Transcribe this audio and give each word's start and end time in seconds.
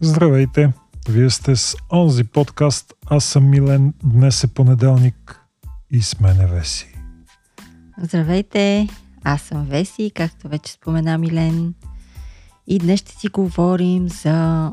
Здравейте! 0.00 0.72
Вие 1.08 1.30
сте 1.30 1.56
с 1.56 1.76
онзи 1.92 2.24
подкаст. 2.24 2.94
Аз 3.06 3.24
съм 3.24 3.50
Милен. 3.50 3.94
Днес 4.04 4.44
е 4.44 4.46
понеделник 4.46 5.40
и 5.90 6.02
с 6.02 6.20
мене 6.20 6.46
Веси. 6.46 6.94
Здравейте! 8.02 8.88
Аз 9.24 9.42
съм 9.42 9.64
Веси, 9.64 10.12
както 10.14 10.48
вече 10.48 10.72
спомена 10.72 11.18
Милен. 11.18 11.74
И 12.66 12.78
днес 12.78 13.00
ще 13.00 13.12
си 13.12 13.28
говорим 13.28 14.08
за 14.08 14.72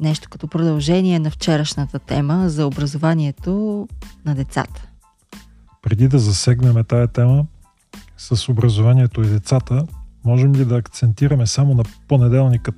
нещо 0.00 0.28
като 0.30 0.48
продължение 0.48 1.18
на 1.18 1.30
вчерашната 1.30 1.98
тема 1.98 2.48
за 2.48 2.66
образованието 2.66 3.88
на 4.24 4.34
децата. 4.34 4.88
Преди 5.82 6.08
да 6.08 6.18
засегнем 6.18 6.84
тая 6.84 7.08
тема 7.08 7.46
с 8.16 8.48
образованието 8.48 9.22
и 9.22 9.28
децата, 9.28 9.86
можем 10.24 10.54
ли 10.54 10.64
да 10.64 10.76
акцентираме 10.76 11.46
само 11.46 11.74
на 11.74 11.82
понеделникът? 12.08 12.74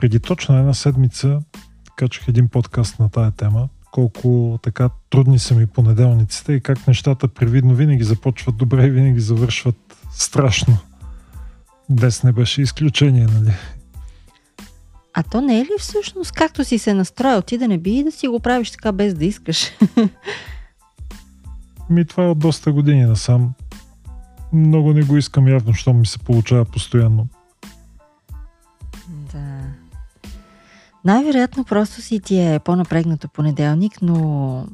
Преди 0.00 0.20
точно 0.20 0.58
една 0.58 0.74
седмица 0.74 1.40
качих 1.96 2.28
един 2.28 2.48
подкаст 2.48 2.98
на 2.98 3.08
тая 3.08 3.30
тема, 3.30 3.68
колко 3.92 4.58
така 4.62 4.90
трудни 5.10 5.38
са 5.38 5.54
ми 5.54 5.66
понеделниците 5.66 6.52
и 6.52 6.60
как 6.60 6.86
нещата 6.86 7.28
привидно 7.28 7.74
винаги 7.74 8.04
започват 8.04 8.56
добре 8.56 8.86
и 8.86 8.90
винаги 8.90 9.20
завършват 9.20 9.76
страшно. 10.12 10.78
Днес 11.90 12.22
не 12.22 12.32
беше 12.32 12.62
изключение, 12.62 13.26
нали? 13.26 13.52
А 15.14 15.22
то 15.22 15.40
не 15.40 15.60
е 15.60 15.64
ли 15.64 15.76
всъщност 15.78 16.32
както 16.32 16.64
си 16.64 16.78
се 16.78 16.94
настроил? 16.94 17.42
Ти 17.42 17.58
да 17.58 17.68
не 17.68 17.78
би 17.78 18.04
да 18.04 18.12
си 18.12 18.28
го 18.28 18.40
правиш 18.40 18.70
така 18.70 18.92
без 18.92 19.14
да 19.14 19.24
искаш? 19.24 19.70
Ми 21.90 22.04
това 22.04 22.24
е 22.24 22.28
от 22.28 22.38
доста 22.38 22.72
години 22.72 23.04
насам. 23.04 23.52
Много 24.52 24.92
не 24.92 25.02
го 25.02 25.16
искам 25.16 25.48
явно, 25.48 25.74
що 25.74 25.92
ми 25.92 26.06
се 26.06 26.18
получава 26.18 26.64
постоянно. 26.64 27.28
Най-вероятно 31.06 31.64
просто 31.64 32.02
си 32.02 32.20
ти 32.20 32.38
е 32.38 32.58
по-напрегнато 32.58 33.28
понеделник, 33.28 34.02
но 34.02 34.66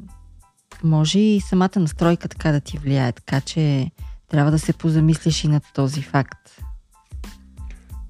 може 0.85 1.19
и 1.19 1.41
самата 1.41 1.71
настройка 1.77 2.29
така 2.29 2.53
да 2.53 2.61
ти 2.61 2.79
влияе, 2.79 3.13
така 3.13 3.41
че 3.41 3.91
трябва 4.29 4.51
да 4.51 4.59
се 4.59 4.73
позамислиш 4.73 5.45
и 5.45 5.49
над 5.49 5.63
този 5.75 6.03
факт. 6.03 6.39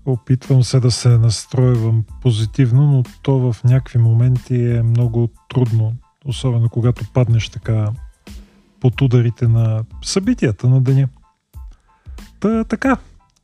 Опитвам 0.07 0.63
се 0.65 0.81
да 0.81 0.91
се 0.91 1.09
настройвам 1.09 2.05
позитивно, 2.21 2.83
но 2.83 3.03
то 3.23 3.53
в 3.53 3.65
някакви 3.65 3.99
моменти 3.99 4.55
е 4.55 4.83
много 4.83 5.29
трудно, 5.49 5.95
особено 6.25 6.69
когато 6.69 7.05
паднеш 7.13 7.49
така 7.49 7.89
под 8.81 9.01
ударите 9.01 9.49
на 9.49 9.85
събитията 10.03 10.69
на 10.69 10.81
деня. 10.81 11.09
Та 12.41 12.65
така, 12.65 12.97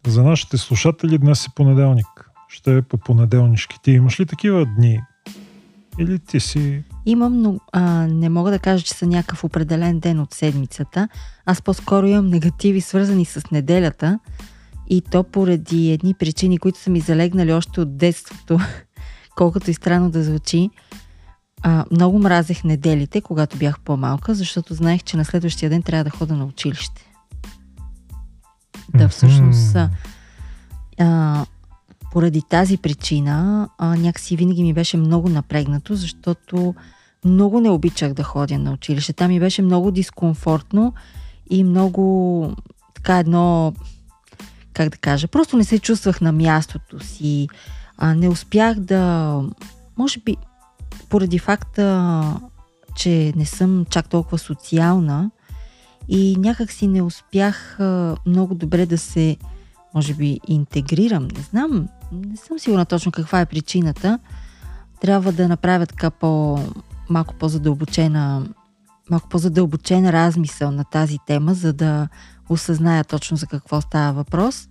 за 0.07 0.23
нашите 0.23 0.59
слушатели 0.59 1.19
днес 1.19 1.47
е 1.47 1.55
понеделник. 1.55 2.28
Ще 2.49 2.77
е 2.77 2.83
по 2.83 2.99
понеделнишки. 2.99 3.77
Ти 3.83 3.91
имаш 3.91 4.21
ли 4.21 4.27
такива 4.27 4.67
дни? 4.67 5.01
Или 5.99 6.19
ти 6.19 6.41
си... 6.41 6.85
Имам, 7.07 7.43
но 7.43 7.61
а, 7.73 7.83
не 8.07 8.29
мога 8.29 8.51
да 8.51 8.59
кажа, 8.59 8.85
че 8.85 8.95
са 8.95 9.07
някакъв 9.07 9.45
определен 9.45 10.01
ден 10.01 10.21
от 10.21 10.35
седмицата. 10.35 11.09
Аз 11.47 11.63
по-скоро 11.63 12.07
имам 12.07 12.27
негативи, 12.27 12.81
свързани 12.81 13.25
с 13.25 13.51
неделята. 13.51 14.19
И 14.89 15.01
то 15.01 15.25
поради 15.25 15.91
едни 15.91 16.15
причини, 16.15 16.59
които 16.59 16.79
са 16.79 16.91
ми 16.91 17.01
залегнали 17.01 17.53
още 17.53 17.81
от 17.81 17.97
детството, 17.97 18.61
колкото 19.37 19.71
и 19.71 19.75
странно 19.75 20.11
да 20.11 20.25
звучи. 20.25 20.71
А, 21.63 21.85
много 21.91 22.19
мразех 22.19 22.65
неделите, 22.65 23.21
когато 23.21 23.57
бях 23.57 23.81
по-малка, 23.81 24.35
защото 24.35 24.75
знаех, 24.75 25.03
че 25.03 25.17
на 25.17 25.25
следващия 25.25 25.71
ден 25.71 25.83
трябва 25.83 26.05
да 26.05 26.11
хода 26.11 26.35
на 26.35 26.45
училище. 26.45 27.11
Да, 28.95 29.09
всъщност, 29.09 29.77
а, 30.99 31.47
поради 32.13 32.43
тази 32.43 32.77
причина, 32.77 33.69
а, 33.79 33.97
някакси 33.97 34.37
винаги 34.37 34.63
ми 34.63 34.73
беше 34.73 34.97
много 34.97 35.29
напрегнато, 35.29 35.95
защото 35.95 36.75
много 37.25 37.61
не 37.61 37.71
обичах 37.71 38.15
да 38.15 38.23
ходя 38.23 38.59
на 38.59 38.73
училище. 38.73 39.13
Там 39.13 39.29
ми 39.29 39.41
беше 39.41 39.63
много 39.63 39.91
дискомфортно 39.91 40.93
и 41.51 41.65
много 41.65 42.53
така 42.95 43.19
едно, 43.19 43.73
как 44.73 44.89
да 44.89 44.97
кажа, 44.97 45.29
просто 45.29 45.57
не 45.57 45.65
се 45.65 45.79
чувствах 45.79 46.21
на 46.21 46.33
мястото 46.33 47.05
си. 47.05 47.49
А, 47.99 48.15
не 48.15 48.29
успях 48.29 48.81
да, 48.81 49.43
може 49.99 50.21
би, 50.21 50.37
поради 51.09 51.39
факта, 51.39 52.23
че 52.97 53.33
не 53.37 53.45
съм 53.47 53.87
чак 53.91 54.09
толкова 54.09 54.39
социална 54.39 55.31
и 56.09 56.37
някак 56.39 56.73
си 56.73 56.87
не 56.87 57.03
успях 57.03 57.81
а, 57.81 58.17
много 58.27 58.55
добре 58.55 58.87
да 58.87 58.99
се, 58.99 59.37
може 59.99 60.15
би, 60.15 60.41
интегрирам. 60.49 61.23
Не 61.23 61.43
знам, 61.51 61.89
не 62.13 62.37
съм 62.37 62.59
сигурна 62.59 62.85
точно 62.85 63.13
каква 63.13 63.41
е 63.41 63.47
причината. 63.47 64.19
Трябва 65.01 65.33
да 65.33 65.49
направя 65.49 65.87
така 65.87 66.11
по, 66.11 66.59
малко 67.09 67.35
по-задълбочена 67.35 68.47
малко 69.11 69.29
по-задълбочен 69.29 70.11
размисъл 70.11 70.71
на 70.71 70.85
тази 70.85 71.19
тема, 71.27 71.55
за 71.55 71.73
да 71.73 72.09
осъзная 72.49 73.05
точно 73.05 73.37
за 73.37 73.47
какво 73.47 73.81
става 73.81 74.13
въпрос. 74.13 74.69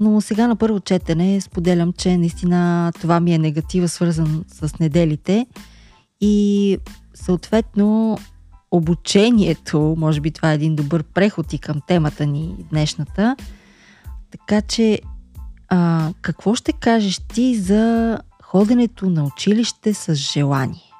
Но 0.00 0.20
сега 0.20 0.46
на 0.46 0.56
първо 0.56 0.80
четене 0.80 1.40
споделям, 1.40 1.92
че 1.92 2.18
наистина 2.18 2.92
това 3.00 3.20
ми 3.20 3.34
е 3.34 3.38
негатива, 3.38 3.88
свързан 3.88 4.44
с 4.48 4.78
неделите 4.78 5.46
и 6.20 6.78
съответно 7.14 8.18
обучението, 8.70 9.94
може 9.98 10.20
би 10.20 10.30
това 10.30 10.52
е 10.52 10.54
един 10.54 10.76
добър 10.76 11.02
преход 11.02 11.52
и 11.52 11.58
към 11.58 11.80
темата 11.86 12.26
ни 12.26 12.54
днешната. 12.70 13.36
Така 14.32 14.62
че, 14.62 15.00
а, 15.68 16.10
какво 16.22 16.54
ще 16.54 16.72
кажеш 16.72 17.18
ти 17.18 17.58
за 17.58 18.18
ходенето 18.42 19.10
на 19.10 19.24
училище 19.24 19.94
с 19.94 20.14
желание? 20.14 20.92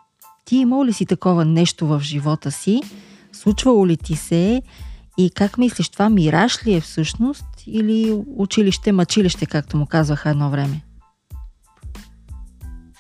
Ти 0.45 0.57
имал 0.57 0.85
ли 0.85 0.93
си 0.93 1.07
такова 1.07 1.45
нещо 1.45 1.87
в 1.87 2.01
живота 2.01 2.51
си? 2.51 2.81
Случвало 3.33 3.87
ли 3.87 3.97
ти 3.97 4.17
се? 4.17 4.63
И 5.19 5.31
как 5.31 5.59
мислиш, 5.59 5.89
това 5.89 6.09
мираж 6.09 6.67
ли 6.67 6.75
е 6.75 6.81
всъщност 6.81 7.45
или 7.67 8.23
училище, 8.37 8.93
мъчилище, 8.93 9.47
както 9.47 9.77
му 9.77 9.87
казваха 9.87 10.31
едно 10.31 10.51
време? 10.51 10.83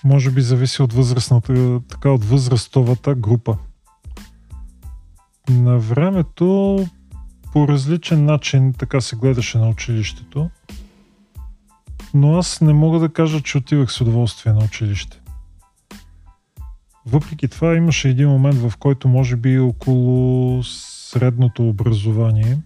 Може 0.05 0.31
би 0.31 0.43
зависи 0.43 0.83
от 0.83 0.93
възрастната, 0.93 1.81
така 1.89 2.11
от 2.11 2.25
възрастовата 2.25 3.15
група. 3.15 3.57
На 5.51 5.79
времето 5.79 6.79
по 7.53 7.69
различен 7.69 8.25
начин 8.25 8.73
така 8.79 9.01
се 9.01 9.17
гледаше 9.17 9.59
на 9.59 9.69
училището, 9.69 10.51
но 12.15 12.39
аз 12.39 12.61
не 12.61 12.73
мога 12.73 12.99
да 12.99 13.09
кажа, 13.09 13.41
че 13.41 13.59
отивах 13.59 13.93
с 13.93 14.01
удоволствие 14.01 14.53
на 14.53 14.65
училище. 14.65 15.21
Въпреки 17.07 17.49
това 17.49 17.75
имаше 17.75 18.09
един 18.09 18.29
момент, 18.29 18.57
в 18.57 18.73
който 18.79 19.09
може 19.09 19.37
би 19.37 19.59
около 19.59 20.63
средното 20.63 21.69
образование, 21.69 22.59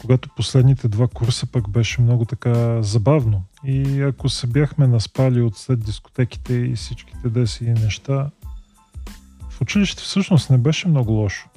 когато 0.00 0.28
последните 0.36 0.88
два 0.88 1.08
курса 1.08 1.46
пък 1.46 1.70
беше 1.70 2.00
много 2.00 2.24
така 2.24 2.82
забавно. 2.82 3.44
И 3.64 4.02
ако 4.02 4.28
се 4.28 4.46
бяхме 4.46 4.86
наспали 4.86 5.40
от 5.40 5.56
след 5.56 5.80
дискотеките 5.80 6.54
и 6.54 6.74
всичките 6.74 7.28
деси 7.28 7.64
и 7.64 7.70
неща, 7.70 8.30
в 9.50 9.60
училище 9.60 10.02
всъщност 10.02 10.50
не 10.50 10.58
беше 10.58 10.88
много 10.88 11.12
лошо. 11.12 11.48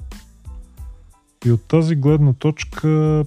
И 1.46 1.52
от 1.52 1.68
тази 1.68 1.96
гледна 1.96 2.32
точка 2.32 3.24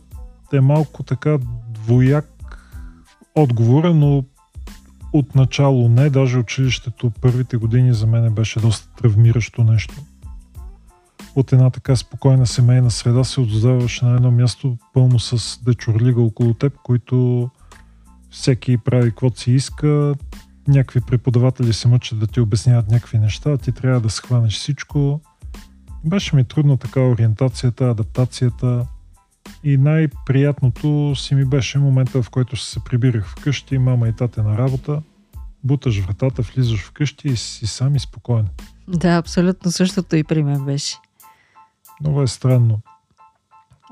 е 0.54 0.60
малко 0.60 1.04
така 1.04 1.38
двояк 1.70 2.26
отговора, 3.36 3.94
но 3.94 4.24
отначало 5.14 5.90
не, 5.90 6.10
даже 6.10 6.38
училището 6.38 7.12
първите 7.22 7.58
години 7.58 7.94
за 7.94 8.08
мен 8.08 8.34
беше 8.34 8.60
доста 8.60 8.96
травмиращо 8.96 9.64
нещо. 9.64 9.96
От 11.36 11.54
една 11.54 11.70
така 11.70 11.96
спокойна 11.96 12.48
семейна 12.48 12.92
среда 12.92 13.24
се 13.24 13.42
отдаваш 13.42 14.02
на 14.02 14.16
едно 14.16 14.32
място 14.32 14.78
пълно 14.94 15.20
с 15.20 15.64
дечурлига 15.64 16.22
около 16.22 16.54
теб, 16.54 16.74
които 16.84 17.50
всеки 18.30 18.78
прави 18.78 19.10
каквото 19.10 19.40
си 19.40 19.52
иска, 19.52 20.16
някакви 20.68 21.02
преподаватели 21.02 21.74
се 21.74 21.88
мъчат 21.88 22.20
да 22.20 22.28
ти 22.28 22.40
обясняват 22.42 22.92
някакви 22.92 23.18
неща, 23.20 23.58
ти 23.58 23.72
трябва 23.72 24.02
да 24.02 24.10
схванеш 24.10 24.54
всичко. 24.54 25.22
Беше 26.06 26.36
ми 26.36 26.44
трудно 26.44 26.78
така 26.78 27.02
ориентацията, 27.02 27.90
адаптацията 27.90 28.88
и 29.64 29.78
най-приятното 29.78 31.14
си 31.16 31.36
ми 31.36 31.46
беше 31.46 31.80
момента, 31.80 32.24
в 32.24 32.30
който 32.30 32.56
се 32.56 32.80
прибирах 32.84 33.28
вкъщи, 33.28 33.78
мама 33.78 34.08
и 34.08 34.14
тате 34.14 34.42
на 34.42 34.58
работа, 34.58 35.02
буташ 35.64 36.00
вратата, 36.00 36.42
влизаш 36.42 36.80
вкъщи 36.80 37.28
и 37.28 37.36
си 37.36 37.68
сам 37.68 37.96
и 37.96 38.00
спокоен. 38.00 38.48
Да, 38.88 39.18
абсолютно 39.18 39.72
същото 39.72 40.16
и 40.16 40.24
при 40.24 40.44
мен 40.44 40.66
беше. 40.66 40.98
Много 42.02 42.22
е 42.22 42.28
странно. 42.28 42.80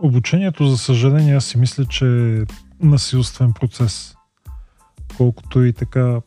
Обучението, 0.02 0.66
за 0.66 0.78
съжаление, 0.78 1.36
аз 1.36 1.46
си 1.46 1.58
мисля, 1.58 1.86
че 1.86 2.06
е 2.06 2.46
насилствен 2.86 3.54
процес. 3.54 4.16
Колкото 5.18 5.64
и 5.64 5.74
така 5.74 6.22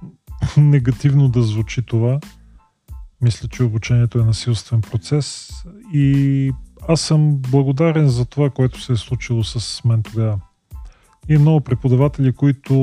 негативно 0.56 1.28
да 1.28 1.42
звучи 1.42 1.82
това, 1.82 2.20
мисля, 3.22 3.48
че 3.48 3.62
обучението 3.62 4.18
е 4.18 4.24
насилствен 4.24 4.80
процес 4.80 5.50
и 5.92 6.52
аз 6.88 7.00
съм 7.00 7.36
благодарен 7.36 8.08
за 8.08 8.24
това, 8.24 8.50
което 8.50 8.80
се 8.80 8.92
е 8.92 8.96
случило 8.96 9.44
с 9.44 9.84
мен 9.84 10.02
тогава. 10.02 10.40
И 11.28 11.38
много 11.38 11.60
преподаватели, 11.60 12.32
които 12.32 12.74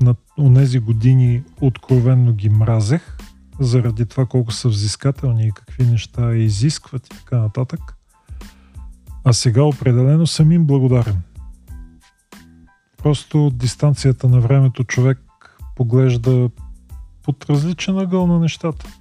на 0.00 0.14
тези 0.54 0.78
години 0.78 1.42
откровенно 1.60 2.32
ги 2.32 2.48
мразех, 2.48 3.16
заради 3.60 4.06
това 4.06 4.26
колко 4.26 4.52
са 4.52 4.68
взискателни 4.68 5.46
и 5.46 5.52
какви 5.52 5.86
неща 5.86 6.34
изискват 6.34 7.06
и 7.06 7.10
така 7.10 7.38
нататък. 7.38 7.80
А 9.24 9.32
сега 9.32 9.62
определено 9.62 10.26
съм 10.26 10.52
им 10.52 10.64
благодарен. 10.64 11.22
Просто 12.96 13.50
дистанцията 13.50 14.28
на 14.28 14.40
времето 14.40 14.84
човек 14.84 15.18
поглежда 15.76 16.50
под 17.22 17.50
различен 17.50 17.98
ъгъл 17.98 18.26
на 18.26 18.40
нещата. 18.40 18.99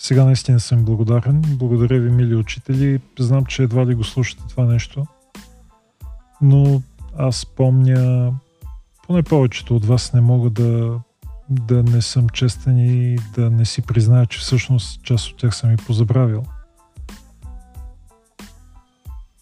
Сега 0.00 0.24
наистина 0.24 0.60
съм 0.60 0.84
благодарен. 0.84 1.42
Благодаря 1.46 2.00
ви, 2.00 2.10
мили 2.10 2.34
учители. 2.34 3.00
Знам, 3.18 3.44
че 3.44 3.62
едва 3.62 3.86
ли 3.86 3.94
го 3.94 4.04
слушате 4.04 4.42
това 4.48 4.64
нещо. 4.64 5.06
Но 6.40 6.82
аз 7.16 7.46
помня, 7.46 8.32
поне 9.06 9.22
повечето 9.22 9.76
от 9.76 9.84
вас 9.84 10.12
не 10.12 10.20
мога 10.20 10.50
да, 10.50 11.00
да 11.50 11.82
не 11.82 12.02
съм 12.02 12.28
честен 12.28 12.78
и 12.78 13.18
да 13.34 13.50
не 13.50 13.64
си 13.64 13.82
призная, 13.82 14.26
че 14.26 14.38
всъщност 14.38 15.02
част 15.02 15.28
от 15.28 15.36
тях 15.36 15.56
съм 15.56 15.72
и 15.72 15.76
позабравил. 15.76 16.42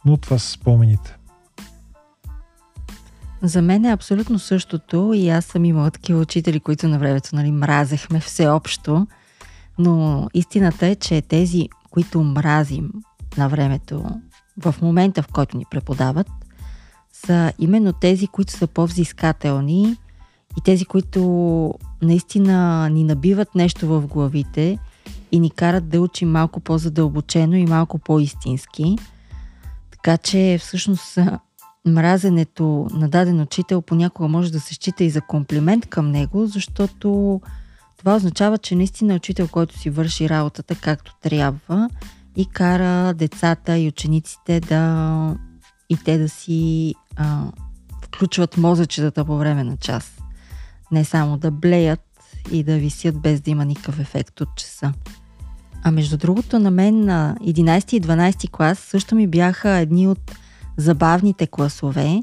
Но 0.04 0.16
това 0.16 0.38
са 0.38 0.50
спомените. 0.50 1.16
За 3.42 3.62
мен 3.62 3.84
е 3.84 3.92
абсолютно 3.92 4.38
същото 4.38 5.12
и 5.14 5.28
аз 5.28 5.44
съм 5.44 5.64
имала 5.64 5.90
такива 5.90 6.20
учители, 6.20 6.60
които 6.60 6.88
на 6.88 6.98
времето 6.98 7.36
нали, 7.36 7.50
мразехме 7.50 8.20
всеобщо. 8.20 9.06
Но 9.78 10.28
истината 10.34 10.86
е, 10.86 10.94
че 10.94 11.22
тези, 11.22 11.68
които 11.90 12.22
мразим 12.22 12.90
на 13.38 13.48
времето, 13.48 14.04
в 14.62 14.74
момента 14.82 15.22
в 15.22 15.28
който 15.32 15.56
ни 15.56 15.64
преподават, 15.70 16.30
са 17.12 17.52
именно 17.58 17.92
тези, 17.92 18.26
които 18.26 18.52
са 18.52 18.66
по-взискателни 18.66 19.96
и 20.58 20.60
тези, 20.64 20.84
които 20.84 21.74
наистина 22.02 22.88
ни 22.90 23.04
набиват 23.04 23.54
нещо 23.54 23.88
в 23.88 24.06
главите 24.06 24.78
и 25.32 25.40
ни 25.40 25.50
карат 25.50 25.88
да 25.88 26.00
учим 26.00 26.30
малко 26.30 26.60
по-задълбочено 26.60 27.56
и 27.56 27.66
малко 27.66 27.98
по-истински. 27.98 28.96
Така 29.90 30.16
че 30.16 30.58
всъщност 30.60 31.18
мразенето 31.86 32.86
на 32.90 33.08
даден 33.08 33.40
учител 33.40 33.82
понякога 33.82 34.28
може 34.28 34.52
да 34.52 34.60
се 34.60 34.74
счита 34.74 35.04
и 35.04 35.10
за 35.10 35.20
комплимент 35.20 35.86
към 35.86 36.10
него, 36.10 36.46
защото 36.46 37.40
това 38.06 38.16
означава, 38.16 38.58
че 38.58 38.76
наистина 38.76 39.14
учител, 39.14 39.48
който 39.48 39.78
си 39.78 39.90
върши 39.90 40.28
работата 40.28 40.74
както 40.74 41.14
трябва 41.22 41.90
и 42.36 42.46
кара 42.46 43.14
децата 43.14 43.78
и 43.78 43.88
учениците 43.88 44.60
да 44.60 45.36
и 45.88 45.96
те 45.96 46.18
да 46.18 46.28
си 46.28 46.94
а, 47.16 47.42
включват 48.02 48.56
мозъчетата 48.56 49.24
по 49.24 49.36
време 49.36 49.64
на 49.64 49.76
час. 49.76 50.18
Не 50.92 51.04
само 51.04 51.38
да 51.38 51.50
блеят 51.50 52.00
и 52.52 52.62
да 52.62 52.78
висят 52.78 53.20
без 53.20 53.40
да 53.40 53.50
има 53.50 53.64
никакъв 53.64 53.98
ефект 53.98 54.40
от 54.40 54.56
часа. 54.56 54.92
А 55.82 55.90
между 55.90 56.16
другото, 56.16 56.58
на 56.58 56.70
мен 56.70 57.04
на 57.04 57.36
11 57.40 57.94
и 57.94 58.00
12 58.00 58.50
клас 58.50 58.78
също 58.78 59.14
ми 59.14 59.26
бяха 59.26 59.70
едни 59.70 60.08
от 60.08 60.32
забавните 60.76 61.46
класове. 61.46 62.22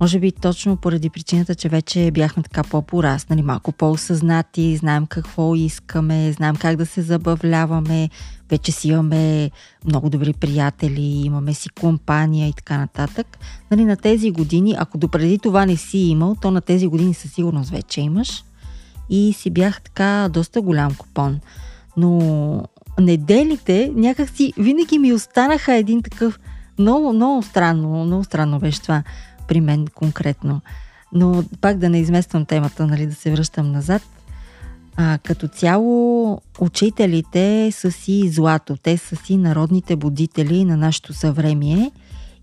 Може 0.00 0.20
би 0.20 0.32
точно 0.32 0.76
поради 0.76 1.10
причината, 1.10 1.54
че 1.54 1.68
вече 1.68 2.10
бяхме 2.10 2.42
така 2.42 2.62
по-пораснали, 2.62 3.42
малко 3.42 3.72
по-осъзнати, 3.72 4.76
знаем 4.76 5.06
какво 5.06 5.54
искаме, 5.54 6.32
знаем 6.32 6.56
как 6.56 6.76
да 6.76 6.86
се 6.86 7.02
забавляваме, 7.02 8.10
вече 8.50 8.72
си 8.72 8.88
имаме 8.88 9.50
много 9.84 10.10
добри 10.10 10.32
приятели, 10.32 11.02
имаме 11.02 11.54
си 11.54 11.68
компания 11.68 12.48
и 12.48 12.52
така 12.52 12.78
нататък. 12.78 13.38
Нали, 13.70 13.84
на 13.84 13.96
тези 13.96 14.30
години, 14.30 14.74
ако 14.78 14.98
допреди 14.98 15.38
това 15.38 15.66
не 15.66 15.76
си 15.76 15.98
имал, 15.98 16.36
то 16.40 16.50
на 16.50 16.60
тези 16.60 16.86
години 16.86 17.14
със 17.14 17.32
сигурност 17.32 17.70
вече 17.70 18.00
имаш. 18.00 18.44
И 19.10 19.32
си 19.32 19.50
бях 19.50 19.82
така 19.82 20.28
доста 20.30 20.60
голям 20.60 20.94
купон. 20.94 21.40
Но 21.96 22.62
неделите 23.00 23.92
някакси 23.94 24.52
винаги 24.58 24.98
ми 24.98 25.12
останаха 25.12 25.74
един 25.74 26.02
такъв 26.02 26.40
много, 26.78 27.12
много 27.12 27.42
странно, 27.42 28.04
много 28.04 28.24
странно 28.24 28.58
беше 28.58 28.82
това 28.82 29.02
при 29.50 29.60
мен 29.60 29.86
конкретно. 29.94 30.60
Но 31.12 31.44
пак 31.60 31.78
да 31.78 31.88
не 31.88 32.00
измествам 32.00 32.44
темата, 32.44 32.86
нали, 32.86 33.06
да 33.06 33.14
се 33.14 33.30
връщам 33.30 33.72
назад. 33.72 34.02
А, 34.96 35.18
като 35.18 35.48
цяло, 35.48 36.40
учителите 36.60 37.72
са 37.72 37.92
си 37.92 38.28
злато. 38.28 38.76
Те 38.76 38.96
са 38.96 39.16
си 39.16 39.36
народните 39.36 39.96
будители 39.96 40.64
на 40.64 40.76
нашето 40.76 41.12
съвремие 41.12 41.90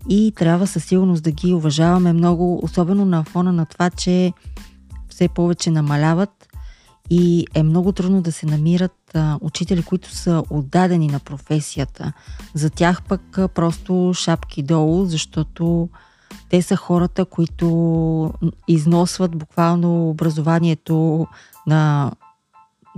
и 0.08 0.32
трябва 0.36 0.66
със 0.66 0.84
сигурност 0.84 1.22
да 1.22 1.30
ги 1.30 1.54
уважаваме 1.54 2.12
много, 2.12 2.60
особено 2.62 3.04
на 3.04 3.24
фона 3.24 3.52
на 3.52 3.66
това, 3.66 3.90
че 3.90 4.32
все 5.08 5.28
повече 5.28 5.70
намаляват 5.70 6.48
и 7.10 7.46
е 7.54 7.62
много 7.62 7.92
трудно 7.92 8.22
да 8.22 8.32
се 8.32 8.46
намират 8.46 9.14
а, 9.14 9.38
учители, 9.40 9.82
които 9.82 10.10
са 10.10 10.42
отдадени 10.50 11.06
на 11.06 11.18
професията. 11.18 12.12
За 12.54 12.70
тях 12.70 13.02
пък 13.02 13.38
а, 13.38 13.48
просто 13.48 14.12
шапки 14.14 14.62
долу, 14.62 15.04
защото 15.04 15.88
те 16.48 16.62
са 16.62 16.76
хората, 16.76 17.24
които 17.24 18.34
износват 18.68 19.36
буквално 19.36 20.10
образованието 20.10 21.26
на, 21.66 22.12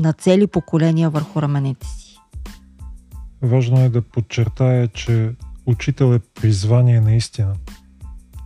на 0.00 0.12
цели 0.12 0.46
поколения 0.46 1.10
върху 1.10 1.42
раменете 1.42 1.86
си. 1.86 2.16
Важно 3.42 3.80
е 3.80 3.88
да 3.88 4.02
подчертая, 4.02 4.88
че 4.88 5.34
учител 5.66 6.14
е 6.14 6.18
призвание 6.18 7.00
наистина. 7.00 7.54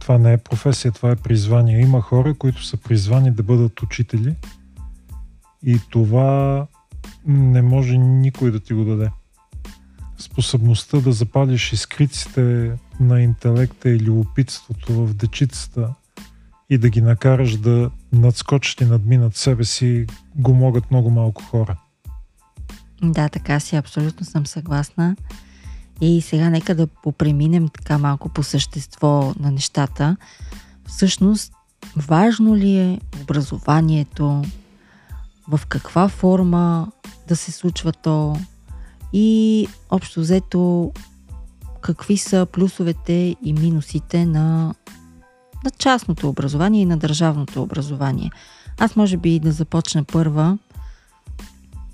Това 0.01 0.19
не 0.19 0.33
е 0.33 0.39
професия, 0.39 0.93
това 0.93 1.11
е 1.11 1.17
призвание. 1.17 1.81
Има 1.81 2.01
хора, 2.01 2.35
които 2.35 2.65
са 2.65 2.77
призвани 2.77 3.31
да 3.31 3.43
бъдат 3.43 3.83
учители 3.83 4.37
и 5.63 5.79
това 5.91 6.67
не 7.27 7.63
може 7.63 7.99
никой 7.99 8.51
да 8.51 8.61
ти 8.61 8.75
го 8.75 8.85
даде. 8.85 9.11
Способността 10.19 11.01
да 11.01 11.13
запалиш 11.13 11.73
изкриците 11.73 12.73
на 13.00 13.23
интелекта 13.23 13.91
и 13.91 14.00
любопитството 14.00 15.06
в 15.06 15.14
дечицата 15.14 15.94
и 16.70 16.79
да 16.79 16.88
ги 16.88 17.00
накараш 17.00 17.56
да 17.56 17.91
надскочат 18.12 18.81
и 18.81 18.85
надминат 18.85 19.37
себе 19.37 19.64
си, 19.64 20.06
го 20.37 20.55
могат 20.55 20.91
много 20.91 21.11
малко 21.11 21.43
хора. 21.43 21.76
Да, 23.02 23.29
така 23.29 23.61
си, 23.61 23.76
абсолютно 23.76 24.26
съм 24.26 24.46
съгласна. 24.46 25.17
И 26.00 26.20
сега 26.23 26.50
нека 26.50 26.75
да 26.75 26.87
попреминем 26.87 27.69
така 27.69 27.99
малко 27.99 28.29
по 28.29 28.43
същество 28.43 29.35
на 29.41 29.50
нещата. 29.50 30.17
Всъщност, 30.89 31.53
важно 31.96 32.56
ли 32.56 32.77
е 32.77 33.01
образованието, 33.22 34.43
в 35.48 35.60
каква 35.69 36.08
форма 36.08 36.93
да 37.29 37.36
се 37.36 37.53
случва 37.53 37.93
то 37.93 38.36
и 39.13 39.69
общо 39.91 40.20
взето 40.20 40.93
какви 41.84 42.17
са 42.17 42.46
плюсовете 42.53 43.36
и 43.44 43.53
минусите 43.53 44.26
на, 44.26 44.74
на 45.64 45.70
частното 45.79 46.29
образование 46.29 46.82
и 46.82 46.86
на 46.86 46.96
държавното 46.96 47.62
образование. 47.62 48.31
Аз 48.79 48.96
може 48.96 49.17
би 49.17 49.38
да 49.38 49.53
започна 49.53 50.05
първа, 50.05 50.58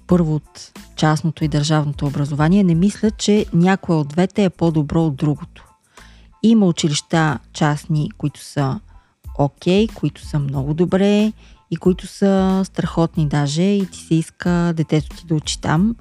първо 0.07 0.35
от 0.35 0.73
частното 0.97 1.45
и 1.45 1.49
държавното 1.49 2.07
образование. 2.07 2.65
Не 2.65 2.75
мисля, 2.75 3.11
че 3.11 3.47
някое 3.53 3.97
от 3.97 4.09
двете 4.09 4.45
е 4.45 4.51
по-добро 4.51 5.05
от 5.05 5.17
другото. 5.17 5.69
Има 6.43 6.67
училища 6.67 7.39
частни, 7.53 8.11
които 8.19 8.45
са 8.45 8.81
окей, 9.39 9.87
okay, 9.87 9.95
които 9.95 10.27
са 10.27 10.39
много 10.39 10.75
добре 10.75 11.33
и 11.71 11.77
които 11.77 12.07
са 12.07 12.63
страхотни 12.65 13.29
даже 13.29 13.63
и 13.63 13.87
ти 13.87 13.99
се 13.99 14.15
иска 14.15 14.73
детето 14.77 15.17
ти 15.17 15.27
да 15.27 15.35
учи 15.35 15.61
там. 15.61 15.97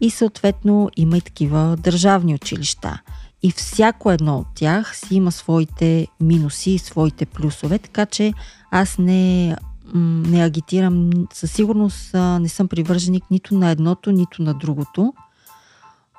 И 0.00 0.10
съответно 0.10 0.90
има 0.96 1.16
и 1.16 1.20
такива 1.20 1.76
държавни 1.80 2.34
училища. 2.34 3.00
И 3.42 3.50
всяко 3.50 4.10
едно 4.10 4.38
от 4.38 4.46
тях 4.54 4.96
си 4.96 5.14
има 5.14 5.32
своите 5.32 6.06
минуси 6.20 6.70
и 6.70 6.78
своите 6.78 7.26
плюсове, 7.26 7.78
така 7.78 8.06
че 8.06 8.32
аз 8.70 8.98
не, 8.98 9.56
не 9.94 10.44
агитирам, 10.44 11.10
със 11.32 11.52
сигурност 11.52 12.14
не 12.14 12.48
съм 12.48 12.68
привърженик 12.68 13.24
нито 13.30 13.54
на 13.54 13.70
едното, 13.70 14.12
нито 14.12 14.42
на 14.42 14.54
другото. 14.54 15.14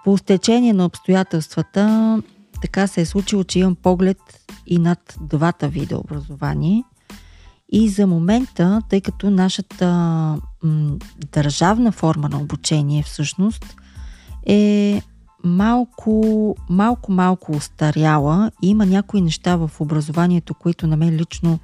По 0.03 0.17
стечение 0.17 0.73
на 0.73 0.85
обстоятелствата 0.85 2.21
така 2.61 2.87
се 2.87 3.01
е 3.01 3.05
случило, 3.05 3.43
че 3.43 3.59
имам 3.59 3.75
поглед 3.75 4.17
и 4.67 4.77
над 4.77 5.17
двата 5.21 5.67
вида 5.67 5.97
образование. 5.97 6.83
И 7.71 7.89
за 7.89 8.07
момента, 8.07 8.81
тъй 8.89 9.01
като 9.01 9.29
нашата 9.29 9.87
м, 10.63 10.97
държавна 11.31 11.91
форма 11.91 12.29
на 12.29 12.37
обучение 12.37 13.03
всъщност 13.03 13.75
е 14.45 15.01
малко, 15.43 16.55
малко, 16.69 17.11
малко 17.11 17.51
устаряла 17.51 18.51
и 18.61 18.69
има 18.69 18.85
някои 18.85 19.21
неща 19.21 19.55
в 19.55 19.71
образованието, 19.79 20.53
които 20.53 20.87
на 20.87 20.97
мен 20.97 21.15
лично 21.15 21.59